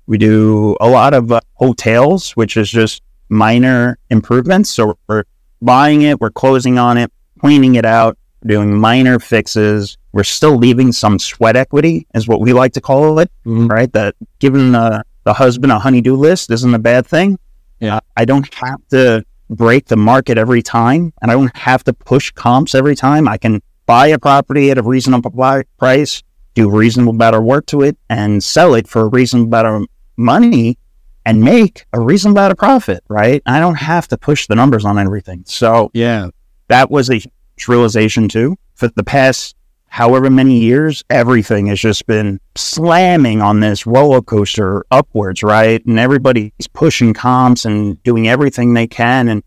[0.07, 4.69] We do a lot of uh, wholetails, which is just minor improvements.
[4.71, 5.23] So we're
[5.61, 9.97] buying it, we're closing on it, cleaning it out, doing minor fixes.
[10.11, 13.69] We're still leaving some sweat equity, is what we like to call it, Mhm.
[13.69, 13.91] right?
[13.93, 17.37] That giving the, the husband a honeydew list isn't a bad thing.
[17.79, 17.99] Yeah.
[18.15, 22.31] I don't have to break the market every time, and I don't have to push
[22.31, 23.27] comps every time.
[23.27, 25.31] I can buy a property at a reasonable
[25.77, 26.23] price,
[26.55, 29.81] do reasonable better work to it, and sell it for a reasonable better
[30.17, 30.77] money
[31.25, 33.41] and make a reasonable amount of profit, right?
[33.45, 35.43] I don't have to push the numbers on everything.
[35.45, 36.29] So Yeah.
[36.69, 37.21] that was a
[37.67, 38.55] realization too.
[38.75, 39.55] For the past
[39.87, 45.83] however many years, everything has just been slamming on this roller coaster upwards, right?
[45.85, 49.27] And everybody's pushing comps and doing everything they can.
[49.29, 49.41] And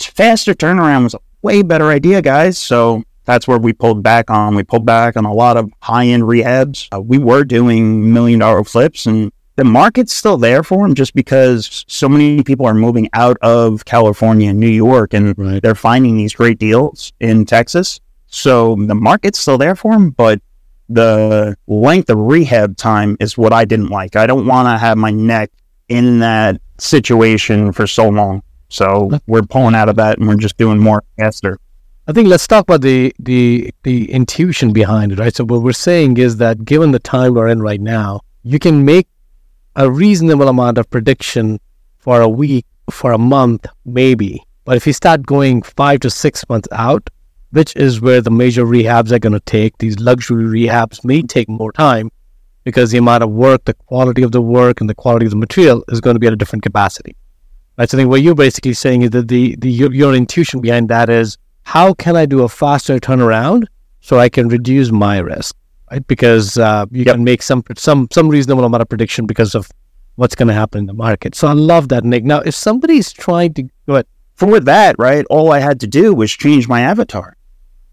[0.00, 2.58] faster turnaround was a way better idea, guys.
[2.58, 4.54] So that's where we pulled back on.
[4.54, 6.88] We pulled back on a lot of high end rehabs.
[6.94, 11.14] Uh, we were doing million dollar flips and the market's still there for them just
[11.14, 15.62] because so many people are moving out of California and New York and Right.
[15.62, 18.00] they're finding these great deals in Texas.
[18.26, 20.40] So the market's still there for them, but
[20.88, 24.16] the length of rehab time is what I didn't like.
[24.16, 25.50] I don't want to have my neck
[25.88, 28.42] in that situation for so long.
[28.68, 31.58] So we're pulling out of that and we're just doing more faster.
[32.06, 35.34] I think let's talk about the the the intuition behind it, right?
[35.34, 38.84] So what we're saying is that given the time we're in right now, you can
[38.84, 39.08] make
[39.74, 41.58] a reasonable amount of prediction
[41.96, 44.44] for a week, for a month, maybe.
[44.66, 47.08] But if you start going five to six months out,
[47.52, 51.48] which is where the major rehabs are going to take, these luxury rehabs may take
[51.48, 52.10] more time
[52.64, 55.38] because the amount of work, the quality of the work, and the quality of the
[55.38, 57.16] material is going to be at a different capacity.
[57.78, 57.88] Right.
[57.88, 60.90] So I think what you're basically saying is that the, the your, your intuition behind
[60.90, 63.64] that is how can I do a faster turnaround
[64.00, 65.54] so I can reduce my risk,
[65.90, 66.06] right?
[66.06, 67.14] Because uh, you Yep.
[67.16, 69.70] can make some some some reasonable amount of prediction because of
[70.16, 71.34] what's going to happen in the market.
[71.34, 72.24] So I love that, Nick.
[72.24, 76.12] Now, if somebody's trying to go ahead, For that, right, all I had to do
[76.14, 77.36] was change my avatar.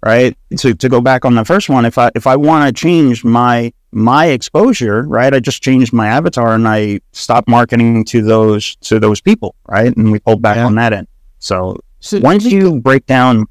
[0.04, 0.36] Right.
[0.58, 3.24] To to go back on the first one, if I if I want to change
[3.24, 8.76] my my exposure, right, I just changed my avatar and I stopped marketing to those
[8.90, 9.96] to those people, right?
[9.96, 10.66] And we pulled back Yeah.
[10.66, 11.08] on that end.
[11.38, 13.46] So so once you break down,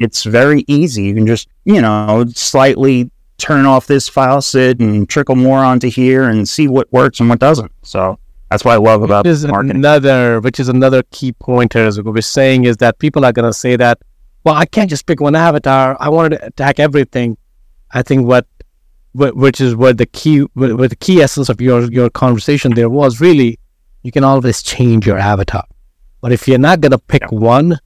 [0.00, 1.04] it's very easy.
[1.04, 5.88] You can just, you know, slightly turn off this file faucet and trickle more onto
[5.88, 7.70] here and see what works and what doesn't.
[7.82, 8.18] So
[8.50, 9.76] that's what I love about Which is marketing.
[9.76, 11.86] another, which is another key pointer.
[11.86, 13.98] As what we're saying is that people are going to say that,
[14.44, 15.96] well, I can't just pick one avatar.
[16.00, 17.36] I wanted to attack everything.
[17.92, 18.46] I think what,
[19.12, 23.20] which is what the key, what the key essence of your your conversation there was
[23.20, 23.58] really,
[24.02, 25.64] you can always change your avatar,
[26.20, 27.78] but if you're not going to pick one,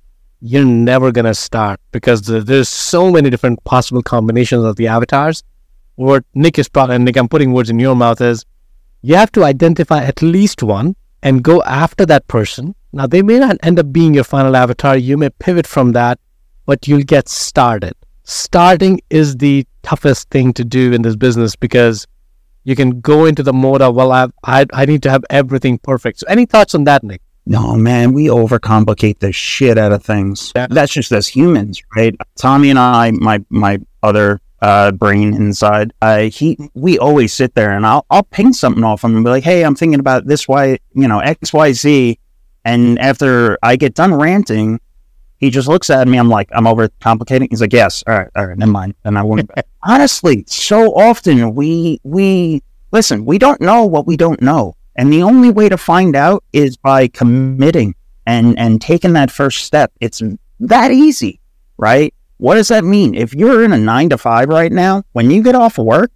[0.46, 5.42] you're never going to start because there's so many different possible combinations of the avatars.
[5.94, 8.44] What Nick is probably, and Nick, I'm putting words in your mouth is
[9.00, 12.74] you have to identify at least one and go after that person.
[12.92, 14.98] Now, they may not end up being your final avatar.
[14.98, 16.20] You may pivot from that,
[16.66, 17.94] but you'll get started.
[18.24, 22.06] Starting is the toughest thing to do in this business because
[22.64, 25.78] you can go into the mode of, well, I, I, I need to have everything
[25.78, 26.20] perfect.
[26.20, 27.22] So, any thoughts on that, Nick?
[27.46, 30.52] No, man, we overcomplicate the shit out of things.
[30.54, 32.14] That's just as humans, right?
[32.36, 37.76] Tony and I, my my other uh, brain inside, uh, he we always sit there
[37.76, 40.48] and I'll I'll ping something off him and be like, hey, I'm thinking about this
[40.48, 42.18] Y, you know, X Y Z,
[42.64, 44.80] and after I get done ranting,
[45.36, 46.16] he just looks at me.
[46.16, 47.48] I'm like, I'm overcomplicating.
[47.50, 48.94] He's like, yes, all right, all right, never mind.
[49.04, 49.50] And I won't.
[49.82, 53.26] Honestly, so often we we listen.
[53.26, 54.76] We don't know what we don't know.
[54.96, 57.94] And the only way to find out is by committing
[58.26, 59.92] and and taking that first step.
[60.00, 60.22] It's
[60.60, 61.40] that easy,
[61.76, 62.14] right?
[62.38, 63.14] What does that mean?
[63.14, 66.10] If you're in a nine to five right now, when you get off work,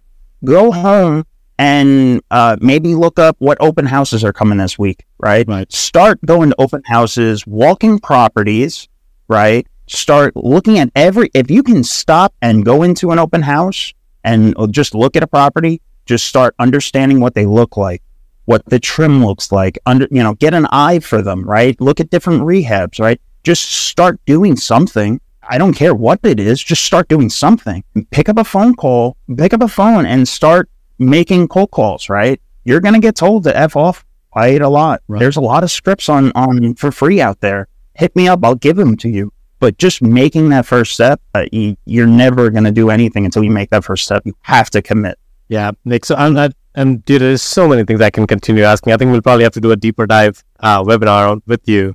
[0.45, 1.25] go home
[1.59, 5.47] and uh, maybe look up what open houses are coming this week, right?
[5.49, 5.71] Right.
[5.73, 8.89] Start going to open houses, walking properties,
[9.29, 9.67] right?
[9.87, 14.55] Start looking at every, if you can stop and go into an open house and
[14.71, 18.03] just look at a property, just start understanding what they look like
[18.49, 21.79] what the trim looks like under you know get an eye for them right?
[21.83, 23.21] Look at different rehabs right?
[23.45, 25.21] Just start doing something.
[25.43, 27.85] I don't care what it is just start doing something.
[28.11, 32.41] Pick up a phone call pick up a phone and start making cold calls right?
[32.65, 35.03] You're going to get told to f off quite a lot.
[35.09, 35.21] Right.
[35.21, 37.69] there's a lot of scripts on on for free out there.
[37.97, 39.31] Hit me up i'll give them to you.
[39.61, 43.45] But just making that first step uh, you, you're never going to do anything until
[43.45, 44.23] you make that first step.
[44.25, 45.19] You have to commit.
[45.49, 46.05] Yeah, Nick.
[46.05, 48.93] So I'm not, and dude, there's so many things I can continue asking.
[48.93, 51.95] I think we'll probably have to do a deeper dive uh, webinar on- with you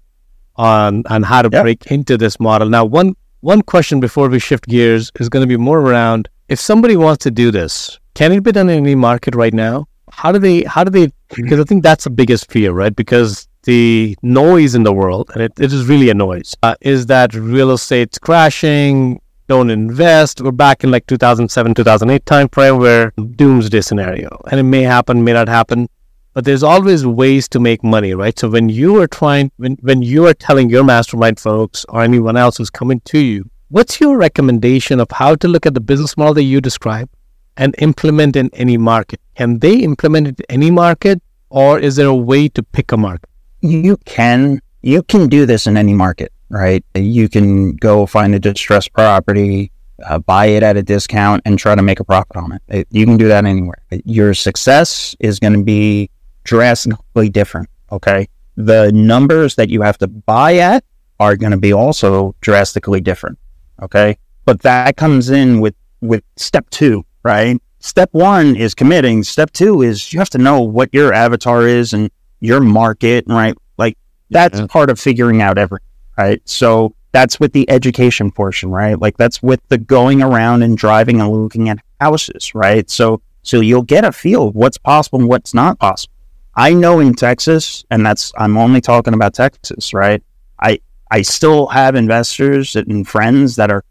[0.55, 2.69] on on how to break into this model.
[2.69, 6.59] Now, one one question before we shift gears is going to be more around if
[6.59, 9.85] somebody wants to do this, can it be done in any market right now?
[10.11, 10.63] How do they?
[10.63, 11.11] How do they?
[11.29, 12.95] Because I think that's the biggest fear, right?
[12.95, 17.07] Because the noise in the world, and it, it is really a noise, uh, is
[17.07, 20.41] that real estate's crashing, don't invest.
[20.41, 25.33] We're back in like 2007, 2008 timeframe where doomsday scenario, and it may happen, may
[25.33, 25.89] not happen,
[26.33, 28.37] but there's always ways to make money, right?
[28.37, 32.37] So when you are trying, when when you are telling your mastermind folks or anyone
[32.37, 36.17] else who's coming to you, what's your recommendation of how to look at the business
[36.17, 37.09] model that you describe
[37.57, 39.19] and implement in any market?
[39.35, 42.97] Can they implement it in any market, or is there a way to pick a
[42.97, 43.29] market?
[43.61, 46.85] You can you can do this in any market right?
[46.93, 49.71] You can go find a distressed property,
[50.05, 52.61] uh, buy it at a discount, and try to make a profit on it.
[52.67, 53.83] it you can do that anywhere.
[54.05, 56.11] Your success is going to be
[56.43, 57.69] drastically different.
[57.91, 58.27] Okay.
[58.55, 60.83] The numbers that you have to buy at
[61.19, 63.39] are going to be also drastically different.
[63.81, 64.17] Okay.
[64.45, 67.59] But that comes in with, with step two, right?
[67.79, 69.23] Step one is committing.
[69.23, 73.55] Step two is you have to know what your avatar is and your market, right?
[73.77, 73.97] Like
[74.29, 74.67] that's yeah.
[74.67, 75.87] part of figuring out everything
[76.17, 76.41] right?
[76.45, 78.99] So that's with the education portion, right?
[78.99, 82.89] Like that's with the going around and driving and looking at houses, right?
[82.89, 86.13] So so you'll get a feel of what's possible and what's not possible.
[86.55, 90.21] I know in Texas, and that's I'm only talking about Texas, right?
[90.59, 90.79] I
[91.11, 93.83] I still have investors and friends that are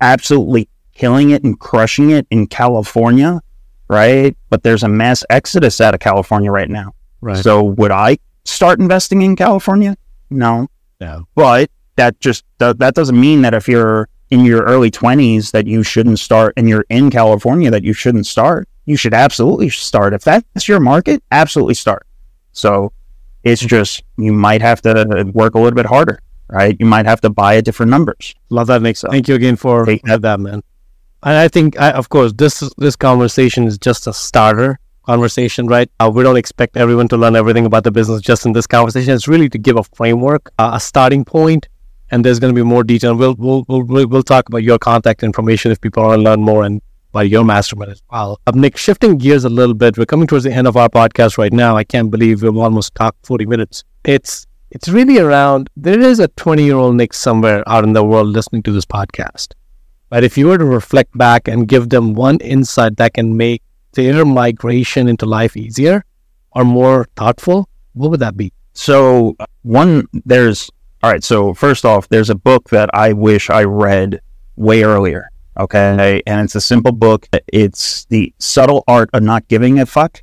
[0.00, 3.40] absolutely killing it and crushing it in California,
[3.88, 4.36] right?
[4.48, 6.94] But there's a mass exodus out of California right now.
[7.20, 7.36] Right.
[7.36, 9.96] So would I start investing in California?
[10.30, 10.68] No.
[11.00, 11.26] No.
[11.34, 15.82] But that just that doesn't mean that if you're in your early 20s that you
[15.82, 18.68] shouldn't start and you're in California that you shouldn't start.
[18.86, 20.14] You should absolutely start.
[20.14, 22.06] If that's your market, absolutely start.
[22.52, 22.92] So
[23.42, 23.68] it's mm-hmm.
[23.68, 26.76] just you might have to work a little bit harder, right?
[26.78, 28.34] You might have to buy at different numbers.
[28.48, 29.12] Love that makes sense.
[29.12, 30.62] Thank you again for that, man.
[31.22, 35.90] And I think, I, of course, this this conversation is just a starter conversation, right?
[36.00, 39.12] Uh, we don't expect everyone to learn everything about the business just in this conversation.
[39.14, 41.68] It's really to give a framework, uh, a starting point,
[42.10, 43.14] and there's going to be more detail.
[43.14, 46.64] We'll, we'll we'll we'll talk about your contact information if people want to learn more
[46.64, 46.80] and
[47.12, 48.40] about your mastermind as well.
[48.46, 51.38] Uh, Nick, shifting gears a little bit, we're coming towards the end of our podcast
[51.38, 51.76] right now.
[51.76, 53.84] I can't believe we've almost talked 40 minutes.
[54.04, 55.68] It's it's really around.
[55.76, 58.86] There is a 20 year old Nick somewhere out in the world listening to this
[58.86, 59.54] podcast.
[60.08, 63.62] But if you were to reflect back and give them one insight that can make
[63.92, 66.04] their migration into life easier
[66.52, 68.52] or more thoughtful, what would that be?
[68.72, 70.70] So, one, there's,
[71.02, 71.22] all right.
[71.22, 74.20] So, first off, there's a book that I wish I read
[74.56, 75.28] way earlier.
[75.58, 76.22] Okay.
[76.26, 77.28] And it's a simple book.
[77.48, 80.22] It's The Subtle Art of Not Giving a Fuck.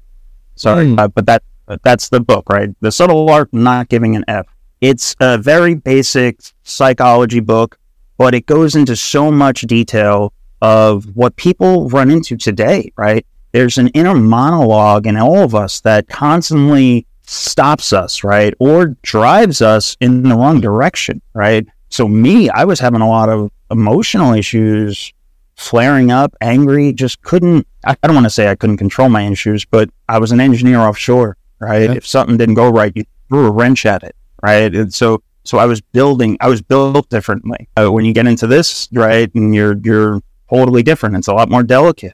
[0.55, 0.86] Sorry.
[0.86, 0.99] Mm.
[0.99, 1.43] Uh, but that
[1.84, 2.70] that's the book, right?
[2.80, 4.47] The Subtle Art of Not Giving an F.
[4.80, 7.78] It's a very basic psychology book,
[8.18, 13.26] but it goes into so much detail of what people run into today, right?
[13.58, 18.53] There's an inner monologue in all of us that constantly stops us, right?
[18.60, 21.66] Or drives us in the wrong direction, right?
[21.89, 25.12] So, me, I was having a lot of emotional issues,
[25.55, 29.66] flaring up, angry, just couldn't, I, don't want to say I couldn't control my issues,
[29.66, 31.89] but I was an engineer offshore, right?
[31.89, 31.95] Yeah.
[31.95, 34.74] If something didn't go right, you threw a wrench at it, right?
[34.76, 37.68] And so, so I was building, I was built differently.
[37.76, 41.49] Uh, when you get into this, right, and you're, you're totally different, it's a lot
[41.49, 42.14] more delicate.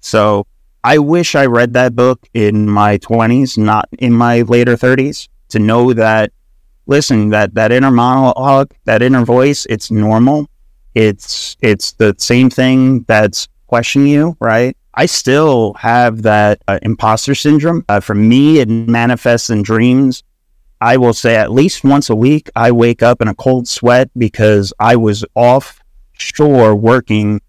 [0.00, 0.46] So,
[0.84, 5.60] I wish I read that book in my 20s, not in my later 30s, to
[5.60, 6.32] know that,
[6.86, 10.48] listen, that, that inner monologue, that inner voice, it's normal.
[10.94, 14.76] It's, it's the same thing that's questioning you, right?
[14.94, 17.84] I still have that uh, imposter syndrome.
[17.88, 20.24] Uh, for me, it manifests in dreams.
[20.80, 24.10] I will say at least once a week, I wake up in a cold sweat
[24.18, 27.40] because I was offshore working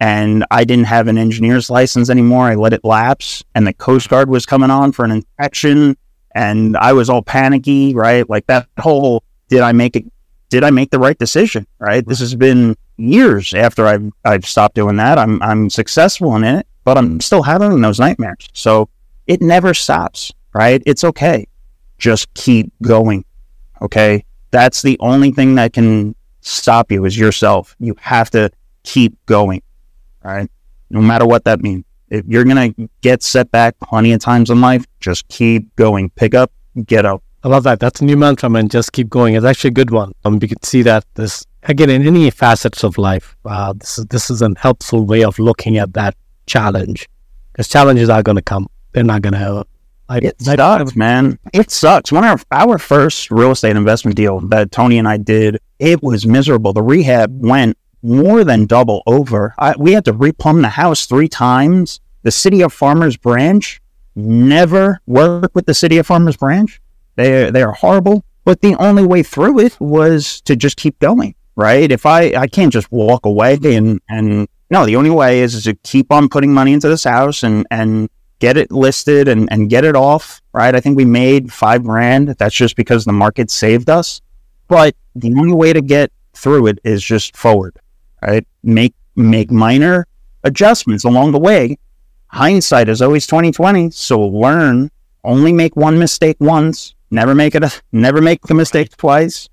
[0.00, 2.44] and I didn't have an engineer's license anymore.
[2.44, 5.96] I let it lapse, and the Coast Guard was coming on for an inspection,
[6.34, 8.28] and I was all panicky, right?
[8.28, 10.04] Like that whole did I make it?
[10.50, 11.66] Did I make the right decision?
[11.78, 12.06] Right.
[12.06, 15.18] This has been years after I've I've stopped doing that.
[15.18, 18.48] I'm I'm successful in it, but I'm still having those nightmares.
[18.52, 18.88] So
[19.26, 20.32] it never stops.
[20.54, 20.82] Right.
[20.86, 21.46] It's okay.
[21.98, 23.24] Just keep going.
[23.82, 24.24] Okay.
[24.50, 27.76] That's the only thing that can stop you is yourself.
[27.78, 28.50] You have to
[28.84, 29.62] keep going
[30.28, 30.50] right?
[30.90, 31.84] No matter what that means.
[32.10, 36.10] If you're going to get set back plenty of times in life, just keep going.
[36.10, 36.50] Pick up,
[36.86, 37.22] get up.
[37.44, 37.80] I love that.
[37.80, 38.68] That's a new mantra, man.
[38.68, 39.34] Just keep going.
[39.34, 40.12] It's actually a good one.
[40.24, 43.36] Um, you can see that this again in any facets of life.
[43.44, 46.14] Uh, this is this is a helpful way of looking at that
[46.46, 47.08] challenge
[47.52, 48.66] because challenges are going to come.
[48.92, 49.66] They're not going to.
[50.08, 51.38] Like, it sucks, man.
[51.52, 52.10] It sucks.
[52.10, 56.02] One of our, our first real estate investment deal that Tony and I did, it
[56.02, 56.72] was miserable.
[56.72, 59.54] The rehab went more than double over.
[59.58, 62.00] I, we had to replumb the house three times.
[62.22, 63.80] The City of Farmers branch
[64.14, 66.80] never work with the City of Farmers branch.
[67.16, 68.24] They they are horrible.
[68.44, 71.92] But the only way through it was to just keep going, right?
[71.92, 75.64] If I, I can't just walk away and, and no, the only way is, is
[75.64, 79.68] to keep on putting money into this house and, and get it listed and, and
[79.68, 80.74] get it off, right?
[80.74, 82.28] I think we made five grand.
[82.38, 84.22] That's just because the market saved us.
[84.66, 87.78] But the only way to get through it is just forward,
[88.22, 88.46] right?
[88.62, 90.06] Make, make minor
[90.44, 91.78] adjustments along the way.
[92.28, 93.90] Hindsight is always 2020.
[93.90, 94.90] So learn,
[95.24, 99.48] only make one mistake once, never make it, a, never make the mistake twice.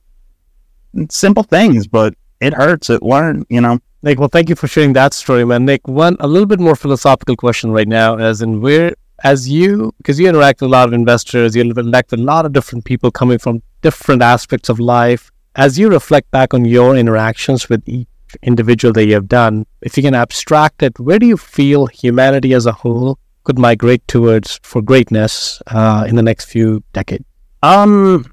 [1.09, 2.89] Simple things, but it hurts.
[2.89, 3.79] It learn, you know.
[4.03, 5.65] Nick, well, thank you for sharing that story, man.
[5.65, 8.93] Nick, one a little bit more philosophical question right now, as in where,
[9.23, 12.45] as you, because you interact with a lot of investors, you interact with a lot
[12.45, 15.31] of different people coming from different aspects of life.
[15.55, 18.07] As you reflect back on your interactions with each
[18.43, 22.53] individual that you have done, if you can abstract it, where do you feel humanity
[22.53, 27.25] as a whole could migrate towards for greatness uh, in the next few decades?
[27.63, 28.25] Um,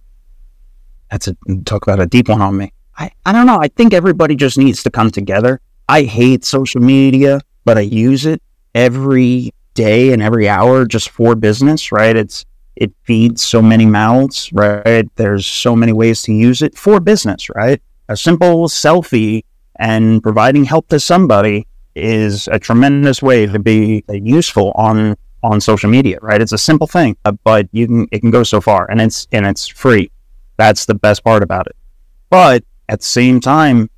[1.11, 2.73] that's a talk about a deep one on me.
[2.99, 3.59] I, I don't know.
[3.59, 5.61] I think everybody just needs to come together.
[5.89, 8.43] I hate social media, but I use it
[8.75, 12.17] every day and every hour just for business, right?
[12.17, 12.45] It's
[12.77, 15.07] it feeds so many mouths, right?
[15.17, 17.81] There's so many ways to use it for business, right?
[18.09, 19.45] A simple selfie
[19.83, 21.67] and providing help to somebody
[21.97, 26.41] is a tremendous way to be useful on on social media, right?
[26.41, 29.27] It's a simple thing, uh, but you can it can go so far, and it's
[29.33, 30.11] and it's free.
[30.57, 31.77] That's the best part about it.
[32.31, 33.91] But at the same time,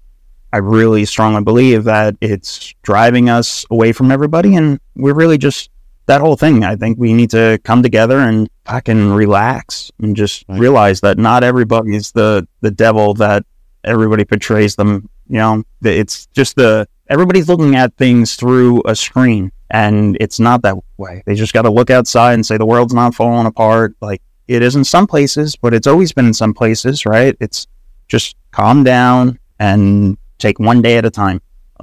[0.55, 5.71] I really strongly believe that it's driving us away from everybody, and we're really just
[6.07, 6.65] that whole thing.
[6.65, 10.59] I think we need to come together and I can relax and just right.
[10.59, 13.45] realize that not everybody is the the devil that
[13.85, 15.09] everybody portrays them.
[15.29, 20.63] You know, it's just the everybody's looking at things through a screen, and it's not
[20.63, 21.23] that way.
[21.27, 23.97] They just got to look outside and say the world's not falling apart.
[24.01, 27.37] Like it is in some places, but it's always been in some places, right?
[27.41, 27.67] It's
[28.09, 31.41] just calm down and take one day at a time.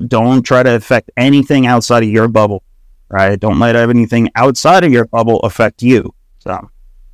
[0.07, 2.63] Don't try to affect anything outside of your bubble,
[3.09, 3.39] right?
[3.39, 6.13] Don't let anything outside of your bubble affect you.
[6.39, 6.69] So,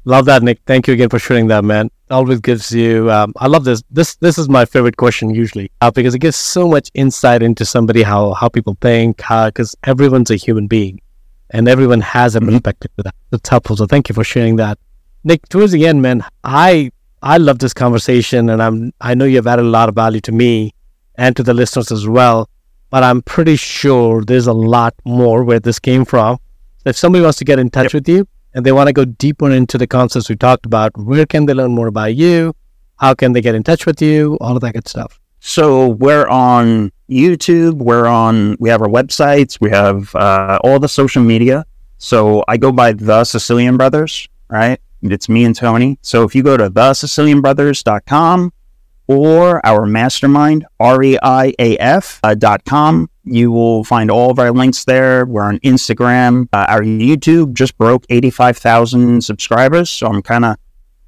[0.05, 0.59] love that, Nick.
[0.65, 1.89] Thank you again for sharing that, man.
[2.09, 3.11] Always gives you.
[3.11, 3.83] Um, I love this.
[3.91, 7.65] This this is my favorite question usually uh, because it gives so much insight into
[7.65, 9.17] somebody how how people think.
[9.17, 11.01] Because everyone's a human being,
[11.49, 12.59] and everyone has a mm-hmm.
[12.59, 13.15] to that.
[13.33, 13.75] It's helpful.
[13.75, 14.79] So thank you for sharing that,
[15.25, 15.49] Nick.
[15.49, 16.91] Towards the end, man, I
[17.21, 20.31] I love this conversation, and I'm I know you've added a lot of value to
[20.31, 20.73] me
[21.15, 22.49] and to the listeners as well.
[22.89, 26.37] But I'm pretty sure there's a lot more where this came from.
[26.85, 27.93] If somebody wants to get in touch yep.
[27.95, 28.25] with you
[28.57, 31.53] and they want to go deeper into the concepts we talked about, where can they
[31.53, 32.55] learn more about you?
[32.95, 34.35] How can they get in touch with you?
[34.41, 35.19] All of that good stuff.
[35.39, 37.73] So we're on YouTube.
[37.75, 38.57] We're on.
[38.59, 39.61] We have our websites.
[39.61, 41.67] We have uh, all the social media.
[41.99, 44.79] So I go by the Sicilian Brothers, right?
[45.03, 45.99] It's me and Tony.
[46.01, 48.53] So if you go to thesicilianbrothers.com
[49.07, 55.25] or our mastermind, R-E-I-A-F uh, dot com, you will find all of our links there.
[55.25, 56.47] We're on Instagram.
[56.53, 59.89] Uh, our YouTube just broke 85,000 subscribers.
[59.89, 60.57] So I'm kind of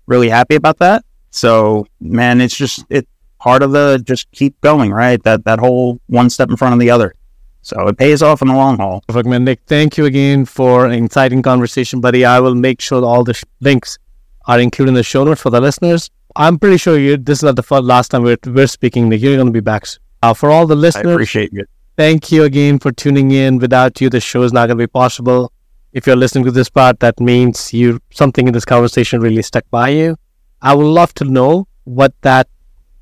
[0.08, 1.04] really happy about that.
[1.32, 3.08] So man, it's just, it
[3.40, 5.22] part of the, just keep going, right?
[5.24, 7.14] That, that whole one step in front of the other.
[7.62, 9.04] So it pays off in the long haul.
[9.08, 9.44] Perfect, man.
[9.44, 12.26] Nick, thank you again for an exciting conversation, buddy.
[12.26, 13.98] I will make sure all the sh- links
[14.46, 16.10] are included in the show notes for the listeners.
[16.40, 17.18] I'm pretty sure you.
[17.18, 19.20] This is not the first, last time we're, we're speaking, Nick.
[19.20, 19.86] You're going to be back.
[20.24, 21.70] Uh, for all the listeners, I appreciate it.
[21.98, 23.60] Thank you again for tuning in.
[23.60, 25.52] Without you, the show is not going to be possible.
[25.92, 29.70] If you're listening to this part, that means you something in this conversation really stuck
[29.70, 30.16] by you.
[30.62, 32.48] I would love to know what that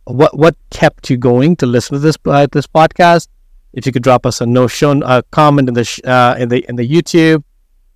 [0.05, 3.27] what what kept you going to listen to this uh, this podcast
[3.73, 6.49] if you could drop us a no show a comment in the sh- uh, in
[6.49, 7.43] the in the YouTube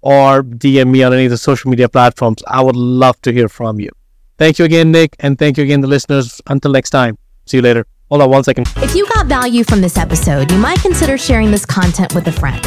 [0.01, 2.43] or DM me on any of the social media platforms.
[2.47, 3.89] I would love to hear from you.
[4.41, 6.41] Thank you again, Nick, and thank you again, the listeners.
[6.47, 7.15] Until next time,
[7.45, 7.85] see you later.
[8.09, 8.67] Hold on one second.
[8.77, 12.31] If you got value from this episode, you might consider sharing this content with a
[12.31, 12.59] friend.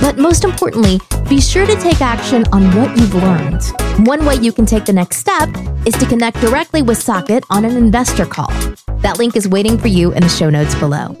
[0.00, 0.98] But most importantly,
[1.28, 3.62] be sure to take action on what you've learned.
[4.08, 5.50] One way you can take the next step
[5.84, 8.50] is to connect directly with Saket on an investor call.
[9.00, 11.14] That link is waiting for you in the show notes below.